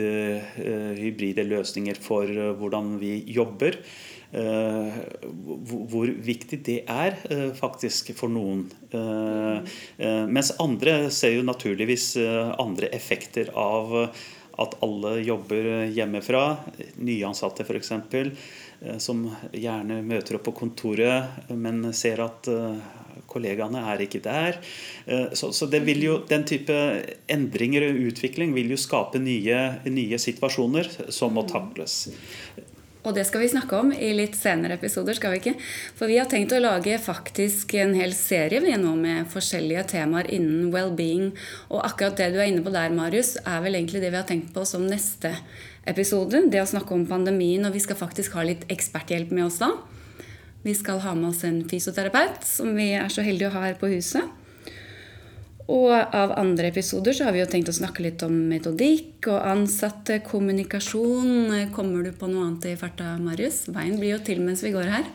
hybride 0.98 1.42
løsninger 1.48 1.98
for 1.98 2.30
hvordan 2.60 2.92
vi 3.00 3.16
jobber. 3.34 3.80
Eh, 4.28 4.96
hvor 5.88 6.10
viktig 6.20 6.58
det 6.66 6.82
er 6.84 7.14
eh, 7.32 7.48
faktisk 7.56 8.10
for 8.16 8.28
noen. 8.28 8.66
Eh, 8.92 9.78
mens 10.28 10.52
andre 10.60 11.06
ser 11.14 11.38
jo 11.38 11.46
naturligvis 11.46 12.10
andre 12.60 12.90
effekter 12.92 13.48
av 13.56 13.94
at 14.58 14.74
alle 14.84 15.14
jobber 15.22 15.88
hjemmefra. 15.94 16.44
Nyansatte 17.00 17.64
f.eks. 17.64 17.94
Som 19.02 19.24
gjerne 19.50 20.00
møter 20.06 20.38
opp 20.38 20.44
på 20.46 20.54
kontoret, 20.60 21.48
men 21.50 21.88
ser 21.96 22.22
at 22.22 22.46
kollegaene 23.28 23.80
er 23.90 24.04
ikke 24.04 24.20
der. 24.22 24.60
Så, 25.34 25.50
så 25.50 25.66
jo, 25.66 26.20
den 26.30 26.46
type 26.46 26.76
endringer 27.26 27.88
og 27.88 27.98
utvikling 28.12 28.54
vil 28.54 28.70
jo 28.70 28.78
skape 28.78 29.18
nye, 29.18 29.58
nye 29.90 30.20
situasjoner 30.22 31.10
som 31.10 31.34
må 31.34 31.42
takles. 31.50 32.04
Og 33.08 33.14
det 33.16 33.24
skal 33.24 33.40
vi 33.40 33.48
snakke 33.48 33.78
om 33.78 33.88
i 33.88 34.10
litt 34.12 34.34
senere 34.36 34.76
episoder, 34.76 35.16
skal 35.16 35.32
vi 35.32 35.40
ikke? 35.40 35.54
For 35.96 36.10
vi 36.10 36.18
har 36.20 36.28
tenkt 36.28 36.52
å 36.52 36.60
lage 36.60 36.98
faktisk 37.00 37.72
en 37.80 37.94
hel 37.96 38.12
serie 38.12 38.60
vi 38.60 38.74
nå 38.76 38.92
med 39.00 39.30
forskjellige 39.32 39.86
temaer 39.94 40.28
innen 40.36 40.68
well-being. 40.74 41.30
Og 41.72 41.80
akkurat 41.86 42.18
det 42.20 42.34
du 42.34 42.40
er 42.42 42.50
inne 42.50 42.64
på 42.66 42.74
der, 42.74 42.92
Marius, 42.92 43.38
er 43.40 43.62
vel 43.64 43.78
egentlig 43.78 44.02
det 44.04 44.12
vi 44.12 44.20
har 44.20 44.28
tenkt 44.28 44.52
på 44.52 44.66
som 44.68 44.84
neste 44.84 45.32
episode. 45.88 46.44
Det 46.52 46.60
å 46.60 46.68
snakke 46.68 46.92
om 46.92 47.06
pandemien, 47.08 47.64
og 47.64 47.72
vi 47.72 47.80
skal 47.80 47.96
faktisk 47.96 48.36
ha 48.36 48.44
litt 48.44 48.68
eksperthjelp 48.68 49.32
med 49.32 49.48
oss 49.48 49.62
da. 49.62 49.72
Vi 50.66 50.76
skal 50.76 51.00
ha 51.00 51.14
med 51.16 51.30
oss 51.30 51.46
en 51.48 51.62
fysioterapeut, 51.70 52.44
som 52.44 52.76
vi 52.76 52.90
er 52.98 53.08
så 53.08 53.24
heldige 53.24 53.48
å 53.48 53.56
ha 53.56 53.70
her 53.70 53.80
på 53.80 53.88
huset. 53.94 54.37
Og 55.68 55.90
av 55.92 56.32
andre 56.40 56.70
episoder 56.72 57.12
så 57.12 57.26
har 57.26 57.34
vi 57.36 57.42
jo 57.42 57.48
tenkt 57.50 57.68
å 57.68 57.76
snakke 57.76 58.00
litt 58.06 58.22
om 58.24 58.32
metodikk 58.48 59.28
og 59.28 59.42
ansatte, 59.50 60.22
kommunikasjon. 60.24 61.52
Kommer 61.76 62.06
du 62.06 62.14
på 62.16 62.28
noe 62.30 62.46
annet 62.46 62.70
i 62.70 62.76
farta, 62.80 63.16
Marius? 63.20 63.66
Veien 63.74 63.98
blir 64.00 64.14
jo 64.14 64.22
til 64.24 64.40
mens 64.40 64.64
vi 64.64 64.72
går 64.72 64.88
her. 64.88 65.10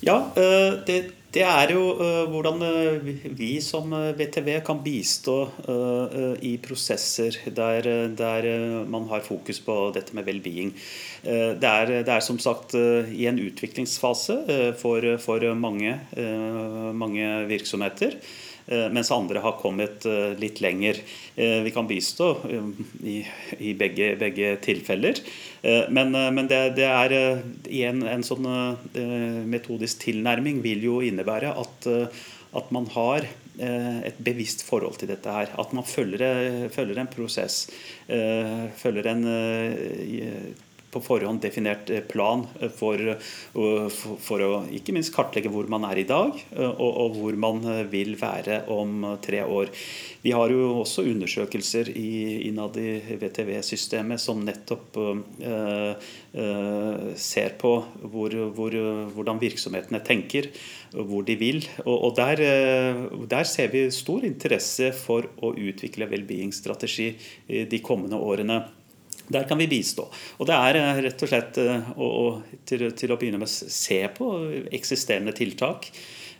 Ja, 0.00 0.16
eh, 0.40 0.78
det, 0.88 0.96
det 1.36 1.42
er 1.44 1.74
jo 1.74 1.82
eh, 2.00 2.22
hvordan 2.32 2.64
eh, 2.64 3.10
vi 3.36 3.50
som 3.60 3.92
VTV 3.92 4.48
kan 4.64 4.80
bistå 4.80 5.36
i 6.40 6.54
prosesser 6.64 7.36
der, 7.52 7.88
der 8.16 8.48
man 8.88 9.10
har 9.10 9.20
fokus 9.26 9.60
på 9.60 9.76
dette 9.92 10.16
med 10.16 10.24
well-being. 10.24 10.72
Det 11.22 11.68
er, 11.68 11.92
det 12.02 12.10
er, 12.10 12.24
som 12.24 12.40
sagt 12.42 12.74
i 12.74 13.28
en 13.30 13.38
utviklingsfase 13.38 14.40
for, 14.80 15.04
for 15.22 15.44
mange, 15.54 15.92
mange 16.98 17.28
virksomheter. 17.52 18.16
Eh, 18.72 18.88
mens 18.90 19.10
andre 19.12 19.42
har 19.44 19.58
kommet 19.60 20.06
eh, 20.08 20.32
litt 20.40 20.62
lenger. 20.64 21.00
Eh, 21.36 21.60
vi 21.66 21.72
kan 21.74 21.88
bistå 21.88 22.30
i, 23.04 23.18
i 23.58 23.74
begge, 23.78 24.14
begge, 24.20 24.54
tilfeller. 24.64 25.20
Men, 25.94 26.10
men 26.10 26.48
det, 26.50 26.58
det, 26.74 26.88
er 26.88 27.12
igjen 27.70 28.00
en 28.10 28.24
sånn 28.26 28.48
metodisk 29.46 30.00
tilnærming 30.02 30.58
vil 30.64 30.82
jo 30.82 30.96
innebære 31.06 31.52
at, 31.54 31.86
at 32.58 32.72
man 32.74 32.88
har 32.96 33.28
et 33.62 34.18
bevisst 34.26 34.64
forhold 34.66 34.98
til 34.98 35.12
dette 35.12 35.30
her. 35.30 35.54
At 35.62 35.70
man 35.76 35.86
følger, 35.86 36.66
følger 36.74 36.98
en 36.98 37.12
prosess. 37.12 37.68
Følger 38.82 39.12
en 39.12 39.22
på 40.92 41.00
forhånd 41.00 41.40
definert 41.42 41.90
eh, 41.90 42.04
plan 42.04 42.44
eh, 42.60 42.70
for, 42.72 43.00
eh, 43.00 44.00
for, 44.26 44.44
å 44.44 44.62
ikke 44.76 44.94
minst 44.94 45.12
kartlegge 45.14 45.52
hvor 45.52 45.68
man 45.72 45.86
er 45.88 46.02
i 46.02 46.08
dag, 46.08 46.36
og, 46.52 46.90
og, 46.90 47.16
hvor 47.16 47.38
man 47.40 47.62
vil 47.90 48.14
være 48.20 48.62
om 48.72 49.04
tre 49.24 49.42
år. 49.44 49.70
Vi 50.22 50.34
har 50.36 50.52
jo 50.52 50.82
også 50.82 51.04
undersøkelser 51.10 51.90
i, 51.96 52.48
innad 52.48 52.76
i 52.78 53.16
VTV-systemet 53.18 54.22
som 54.22 54.42
nettopp 54.44 54.98
uh, 55.00 55.94
uh, 56.38 57.08
ser 57.18 57.56
på 57.58 57.72
hvor, 58.12 58.36
hvor, 58.54 58.76
hvordan 59.16 59.40
virksomhetene 59.42 60.02
tenker, 60.06 60.52
hvor 60.94 61.26
de 61.26 61.36
vil. 61.40 61.58
Og, 61.82 61.96
og 61.96 62.14
der, 62.20 62.44
der, 63.32 63.48
ser 63.50 63.72
vi 63.74 63.88
stor 63.94 64.22
interesse 64.28 64.92
for 64.94 65.26
å 65.42 65.54
utvikle 65.58 66.06
well-being-strategi 66.12 67.10
de 67.48 67.82
kommende 67.82 68.20
årene. 68.22 68.60
Der 69.28 69.46
kan 69.48 69.60
vi 69.60 69.68
bistå. 69.70 70.08
Og 70.38 70.48
Det 70.48 70.56
er 70.56 70.80
eh, 70.80 71.02
rett 71.06 71.22
og 71.22 71.30
slett 71.30 71.60
å, 71.62 72.08
å, 72.08 72.08
til, 72.68 72.88
til, 72.98 73.12
å 73.12 73.18
begynne 73.20 73.40
med 73.42 73.50
se 73.50 74.00
på 74.16 74.32
eksisterende 74.74 75.34
tiltak. 75.36 75.88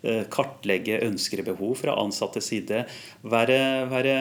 Eh, 0.03 0.25
kartlegge 0.33 1.03
ønsker 1.07 1.45
og 1.45 1.53
behov 1.53 1.79
fra 1.85 1.97
ansattes 2.03 2.51
side. 2.51 2.85
Være, 3.23 3.61
være 3.93 4.17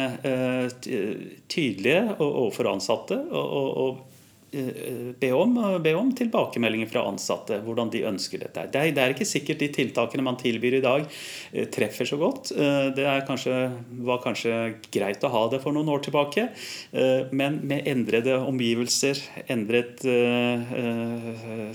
tydelige 1.49 2.05
overfor 2.21 2.73
ansatte. 2.75 3.17
og, 3.31 3.59
og, 3.61 3.69
og 3.85 4.10
be 4.51 5.31
om, 5.31 5.53
be 5.83 5.93
om, 5.95 6.09
tilbakemeldinger 6.15 6.89
fra 6.91 7.05
ansatte. 7.07 7.61
Hvordan 7.63 7.91
de 7.93 8.03
ønsker 8.09 8.41
dette. 8.43 8.65
Det 8.71 8.79
er, 8.81 8.91
det 8.95 9.03
er, 9.03 9.13
ikke 9.15 9.27
sikkert 9.27 9.61
de 9.63 9.69
tiltakene 9.71 10.25
man 10.25 10.39
tilbyr 10.39 10.79
i 10.79 10.83
dag, 10.83 11.05
eh, 11.53 11.69
treffer 11.71 12.09
så 12.09 12.19
godt. 12.19 12.51
Eh, 12.51 12.89
det 12.97 13.07
kanskje, 13.27 13.55
var 14.03 14.21
kanskje 14.23 14.57
greit 14.91 15.23
å 15.23 15.31
ha 15.31 15.45
det 15.51 15.61
for 15.63 15.75
noen 15.75 15.91
år 15.93 16.03
tilbake. 16.03 16.49
Eh, 16.91 17.31
men 17.31 17.61
med 17.67 17.87
endrede 17.87 18.37
omgivelser, 18.43 19.19
endret 19.51 20.03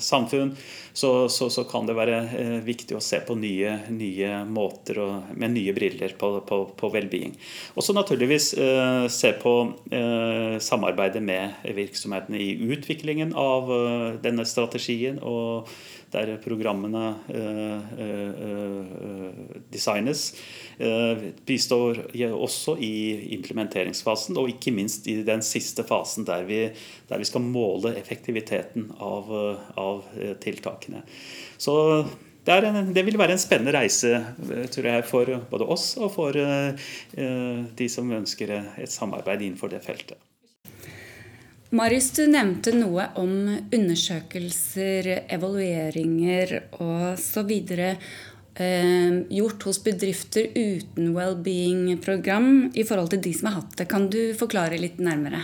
samfunn, 0.02 0.52
så, 0.96 1.28
så, 1.32 1.50
så 1.52 1.66
kan 1.68 1.88
det 1.88 1.96
være 1.98 2.20
viktig 2.64 2.96
å 2.96 3.02
se 3.04 3.20
på 3.26 3.37
nye, 3.38 3.76
nye 3.92 4.40
måter 4.48 5.00
og, 5.04 5.32
med 5.37 5.52
nye 5.54 5.74
briller 5.76 6.16
på, 6.18 6.32
på, 6.48 6.62
på 6.78 6.92
well-being. 6.94 7.37
Og 7.76 7.85
så 7.85 7.94
naturligvis 7.96 8.48
se 9.12 9.32
på 9.42 9.54
samarbeidet 10.62 11.22
med 11.22 11.74
virksomhetene 11.76 12.40
i 12.40 12.54
utviklingen 12.72 13.35
av 13.37 13.70
eh, 13.72 14.09
denne 14.22 14.46
strategien, 14.48 15.20
og 15.22 15.68
der 16.16 16.37
programmene 16.42 17.05
eh, 17.29 17.92
eh, 18.05 19.40
designes. 19.72 20.29
Bistår 21.46 22.02
også 22.37 22.76
i 22.85 23.33
implementeringsfasen, 23.37 24.37
og 24.40 24.50
ikke 24.52 24.74
minst 24.76 25.07
i 25.09 25.18
den 25.26 25.44
siste 25.44 25.85
fasen 25.87 26.26
der 26.29 26.44
vi, 26.48 26.61
der 27.09 27.20
vi 27.20 27.29
skal 27.29 27.44
måle 27.44 27.94
effektiviteten 27.96 28.90
av, 29.00 29.33
av 29.76 30.05
tiltakene. 30.42 31.00
Så 31.57 31.76
det, 32.46 32.61
en, 32.68 32.92
det, 32.94 33.07
vil 33.09 33.18
være 33.18 33.35
en 33.35 33.42
spennende 33.42 33.74
reise 33.74 34.20
tror 34.74 34.90
jeg, 34.92 35.09
for 35.09 35.33
både 35.50 35.72
oss 35.72 35.88
og 35.96 36.12
for 36.14 36.37
de 36.37 37.90
som 37.90 38.12
ønsker 38.20 38.55
et 38.57 38.92
samarbeid 38.92 39.48
innenfor 39.48 39.72
det 39.72 39.83
feltet. 39.85 40.20
Marius, 41.74 42.12
du 42.14 42.29
nevnte 42.31 42.70
noe 42.76 43.09
om 43.18 43.33
undersøkelser, 43.74 45.09
evalueringer 45.35 46.52
osv. 46.79 47.50
Eh, 48.57 49.16
gjort 49.35 49.66
hos 49.66 49.81
bedrifter 49.83 50.46
uten 50.55 51.11
well-being-program 51.16 52.70
i 52.70 52.85
forhold 52.87 53.11
til 53.16 53.24
de 53.26 53.33
som 53.35 53.50
har 53.50 53.59
hatt 53.59 53.74
det. 53.81 53.88
Kan 53.90 54.07
du 54.14 54.20
forklare 54.38 54.79
litt 54.79 55.02
nærmere? 55.02 55.42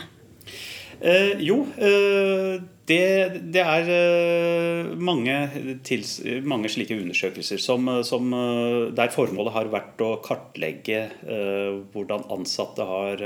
Eh, 1.03 1.41
jo, 1.43 1.65
eh, 1.83 2.61
det, 2.87 3.07
det, 3.51 3.63
er 3.63 3.89
eh, 3.91 4.91
mange, 5.03 5.35
tils, 5.83 6.21
mange, 6.47 6.71
slike 6.71 6.95
undersøkelser 6.95 7.59
som, 7.59 7.89
som, 8.07 8.29
eh, 8.39 8.93
der 8.95 9.11
formålet 9.11 9.55
har 9.57 9.71
vært 9.73 10.03
å 10.05 10.13
kartlegge 10.23 11.01
uh, 11.27 11.83
hvordan 11.95 12.29
ansatte 12.37 12.87
har, 12.87 13.25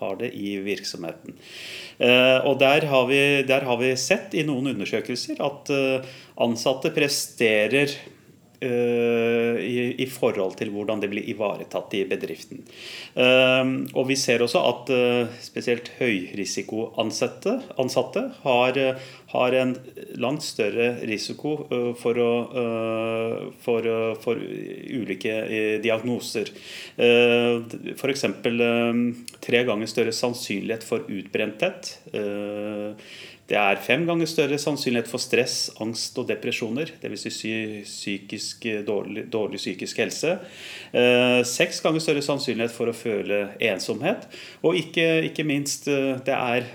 har, 0.00 0.16
det 0.18 0.32
i 0.34 0.56
virksomheten. 0.64 1.38
Og 2.50 2.58
der 2.58 2.88
har, 2.90 3.06
vi, 3.06 3.20
der 3.46 3.66
har, 3.68 3.78
vi, 3.78 3.92
sett 4.00 4.34
i 4.34 4.42
noen 4.46 4.72
undersøkelser 4.72 5.38
at 5.44 5.70
ansatte 6.42 6.90
presterer 6.94 7.94
Eh, 7.94 8.13
i, 8.64 9.94
i, 10.02 10.06
forhold 10.10 10.56
til 10.58 10.70
hvordan 10.74 11.02
det 11.02 11.10
blir 11.12 11.26
ivaretatt 11.30 11.94
i 11.98 12.04
bedriften. 12.08 12.62
Eh, 13.14 13.64
og 13.94 14.08
vi 14.08 14.16
ser 14.18 14.44
også 14.44 14.62
at 14.70 14.94
eh, 14.94 15.34
spesielt 15.44 15.90
høyrisikoansatte 15.98 17.58
ansatte 17.80 18.26
har, 18.44 18.80
har 19.34 19.56
en 19.58 19.74
langt 20.22 20.44
større 20.46 20.88
risiko 21.10 21.56
for, 21.98 22.20
å, 22.22 22.30
for, 23.64 23.90
for 24.22 24.38
ulike 24.38 25.34
diagnoser. 25.82 26.52
F.eks. 26.94 28.26
tre 29.44 29.62
ganger 29.68 29.90
større 29.90 30.14
sannsynlighet 30.14 30.86
for 30.86 31.10
utbrenthet. 31.10 31.94
Det 33.44 33.56
er 33.60 33.80
fem 33.84 34.06
ganger 34.08 34.28
større 34.28 34.56
sannsynlighet 34.60 35.08
for 35.10 35.20
stress, 35.20 35.66
angst 35.84 36.16
og 36.20 36.30
depresjoner. 36.30 36.94
Dvs. 37.02 37.26
Si 37.28 37.50
psykisk, 37.84 38.64
dårlig, 38.86 39.26
dårlig, 39.32 39.60
psykisk 39.60 40.00
helse. 40.00 40.38
Eh, 40.96 41.42
seks 41.48 41.82
ganger 41.84 42.00
større 42.00 42.24
sannsynlighet 42.24 42.72
for 42.72 42.88
å 42.88 42.96
føle 42.96 43.42
ensomhet. 43.68 44.24
Og 44.64 44.80
ikke, 44.80 45.26
ikke 45.28 45.44
minst, 45.44 45.90
eh, 45.92 46.14
det 46.24 46.32
er 46.38 46.70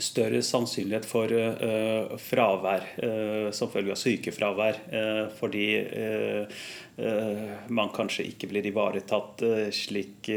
større 0.00 0.40
sannsynlighet 0.42 1.06
for 1.06 1.30
uh, 1.30 2.14
fravær 2.18 2.86
uh, 2.98 3.48
som 3.54 3.70
følge 3.70 3.94
av 3.94 4.00
sykefravær. 4.00 4.80
Uh, 4.90 5.24
fordi 5.38 5.66
man 7.74 7.88
kanskje 7.90 8.28
ikke 8.28 8.46
blir 8.52 8.68
ivaretatt 8.68 9.40
slik, 9.74 10.28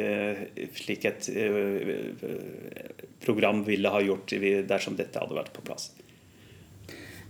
slik, 0.74 1.04
et 1.06 1.28
program 3.22 3.60
ville 3.68 3.92
ha 3.94 4.02
gjort 4.02 4.34
dersom 4.66 4.98
dette 4.98 5.22
hadde 5.22 5.38
vært 5.38 5.54
på 5.54 5.62
plass. 5.68 5.92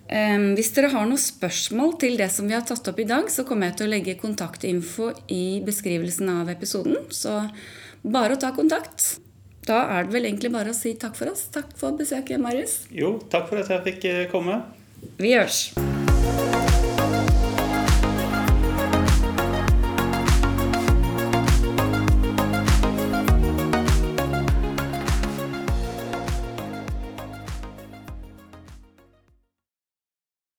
Hvis 0.07 0.71
dere 0.77 0.93
har 0.95 1.11
noen 1.11 1.19
spørsmål 1.19 1.97
til 1.99 2.15
det 2.21 2.29
som 2.31 2.47
vi 2.47 2.55
har 2.55 2.63
tatt 2.63 2.87
opp 2.87 3.03
i 3.03 3.09
dag, 3.11 3.27
så 3.27 3.43
kommer 3.43 3.67
jeg 3.67 3.81
til 3.81 3.89
å 3.89 3.95
legge 3.97 4.19
kontaktinfo 4.23 5.11
i 5.27 5.59
beskrivelsen 5.67 6.31
av 6.37 6.55
episoden. 6.55 6.95
Så 7.11 7.41
bare 8.07 8.39
å 8.39 8.39
ta 8.39 8.55
kontakt. 8.55 9.17
Da 9.67 9.81
er 9.97 10.07
det 10.07 10.15
vel 10.15 10.29
egentlig 10.29 10.53
bare 10.53 10.71
å 10.71 10.77
si 10.77 10.93
takk 10.99 11.17
for 11.19 11.33
oss. 11.33 11.49
Takk 11.51 11.73
for 11.79 11.97
besøket, 11.99 12.39
Marius. 12.39 12.85
Jo, 12.93 13.17
takk 13.31 13.51
for 13.51 13.59
at 13.59 13.73
jeg 13.75 13.83
fikk 13.91 14.09
eh, 14.13 14.25
komme. 14.31 14.61
Vi 15.19 15.35
gjørs. 15.35 15.65